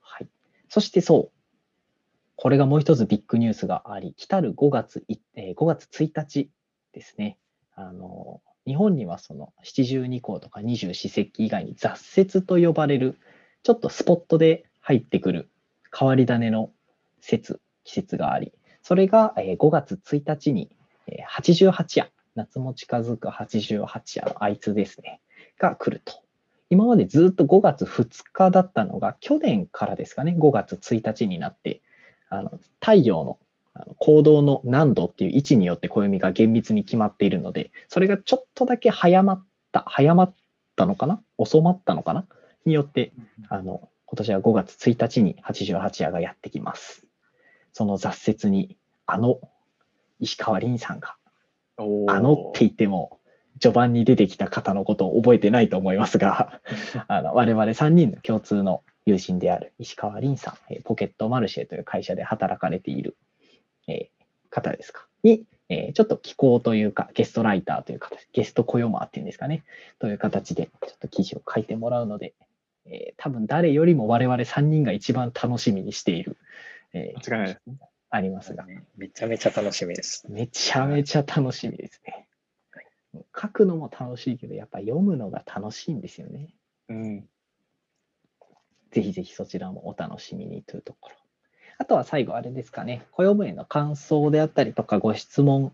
[0.00, 0.28] はい。
[0.68, 1.34] そしてそう、
[2.36, 6.50] これがもう一つビッグニュースがあり、来たる5月い、えー5月1日
[6.92, 7.38] ですね。
[7.76, 13.18] あの、日本にはその七十二候とか二十四節気以外に雑節と呼ばれる、
[13.62, 15.48] ちょっとスポットで入ってくる
[15.96, 16.70] 変わり種の
[17.20, 18.52] 節、季節があり、
[18.84, 20.70] それがえー5月1日に
[21.08, 25.20] えー88夜、夏も近づく88夜のあいつですね、
[25.58, 26.14] が来ると。
[26.70, 31.80] 今までずっと5月2日だったのが、去年からですかね、5月1日になって、
[32.28, 33.38] あの太陽の
[33.76, 40.34] あの行動の難度っていう位置によって暦が厳密に決まっているので、それがちょっとだけ早まった、早まっ
[40.76, 42.26] たのかな遅まったのかな
[42.66, 43.12] によって、
[43.48, 47.03] あの、今年は5月1日に88夜がやってきます。
[47.74, 49.40] その雑説に、あの、
[50.20, 51.16] 石川凛さんが、
[51.76, 51.82] あ
[52.20, 53.18] のって言っても、
[53.60, 56.60] 序盤に出てきた方のことを覚えてないと思いますが、
[57.08, 63.16] あの我々3人の共通の友人である石川凛さん、えーポケットマルシェという会社で働かれている、
[63.88, 69.64] えー方ですか、に、えーちょっと寄稿というか、ゲストライターという形、ゲストコヨマーっていうんですかね、
[69.98, 72.34] という形でちょっと記事を書いてもらうので、
[72.86, 76.36] えー多分誰よりも我々3人が一番楽しみにしている、
[76.94, 77.76] えー間違いないですね。
[78.10, 78.64] ありますが、
[78.96, 80.24] めちゃめちゃ楽しみです。
[80.30, 82.28] めちゃめちゃ楽しみですね。
[83.36, 86.54] 書くのも楽しいけど、やっぱ読むのが楽しいんですよね。
[86.88, 87.28] うん。
[88.92, 91.16] ぜひぜひそちらもお楽しみにというところ。
[91.78, 95.72] あとは最後、あれですかね、暦への感想であったりとか、ご質問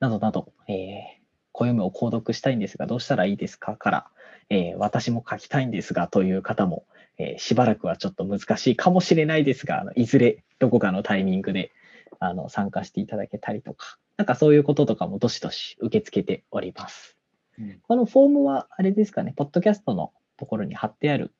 [0.00, 3.76] などなど、えー、暦を購読したいんですが、どうしたらいいですか？
[3.76, 4.10] から、
[4.52, 6.84] えー私も書きたいんですがという方も、
[7.16, 11.72] えーしばらくはちょっと難しいかもしれないですが、あのいずれどこかのタイミングで
[12.20, 17.16] あの参加していただけたりとか、なんかそういうこととかもどしどし受け付けております。
[17.58, 21.32] うんこのフォームはあれですかね、ポッドキャストのところに貼ってある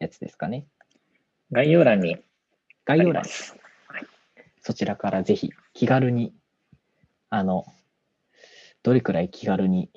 [0.00, 0.66] やつですかね。
[1.52, 2.18] 概要欄にあ
[2.86, 3.56] 概要欄ります。
[4.62, 6.34] そちらからぜひ気軽に、
[7.28, 7.66] あの、
[8.82, 9.90] どれくらい気軽に、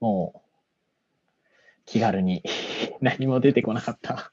[0.00, 0.41] もう、
[1.92, 2.42] 気軽に
[3.02, 4.32] 何も出てこなかった。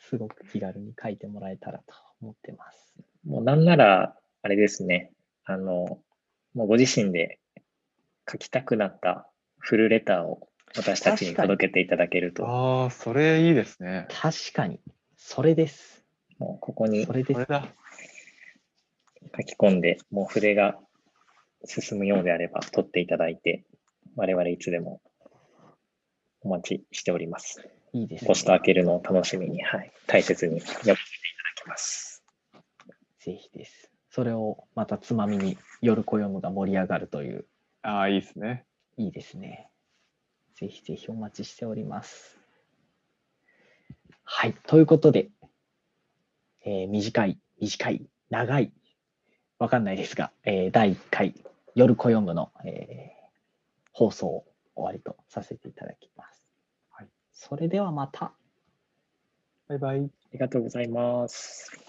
[0.00, 2.96] すごく気軽に書いてもらえたらと思ってます。
[3.24, 5.12] もうなんなら、あれですね、
[5.44, 6.02] あの、
[6.54, 7.38] もうご自身で
[8.28, 14.08] 書きたくなったフルレターを私たちに届けていただけると、ああ、それいいですね。
[14.10, 14.80] 確かに、
[15.16, 16.04] それです。
[16.38, 17.46] もうここにそれですこれ。
[17.46, 17.68] だ。
[19.36, 20.80] 書き込んで、もう筆が
[21.64, 23.64] 進むようであれば取っていただいて、
[24.16, 25.00] 我々いつでも
[26.42, 27.68] お待ちしております。
[27.92, 28.34] いいですねポ。
[28.34, 30.96] スト開けるのを楽しみに、はい、大切に読ませていただ
[31.64, 32.22] きます。
[33.20, 33.90] ぜひです。
[34.10, 37.46] それをまたつまみに夜暦むが盛り上がるという
[37.82, 38.64] ああ、いいですね。
[38.96, 39.68] いいですね。
[40.54, 42.38] ぜひぜひお待ちしております。
[44.24, 44.54] はい。
[44.66, 45.28] ということで、
[46.64, 48.72] えー短い、短い、長い、
[49.58, 51.34] わかんないですが、えー第1回
[51.74, 53.16] 夜暦むの、えー
[53.92, 54.44] 放送を
[54.76, 56.46] 終わりとさせていただきます。
[56.90, 57.08] はい。
[57.32, 58.32] それではまた。
[59.68, 60.00] バイバイ。
[60.00, 60.02] あ
[60.32, 61.85] りがとうございます。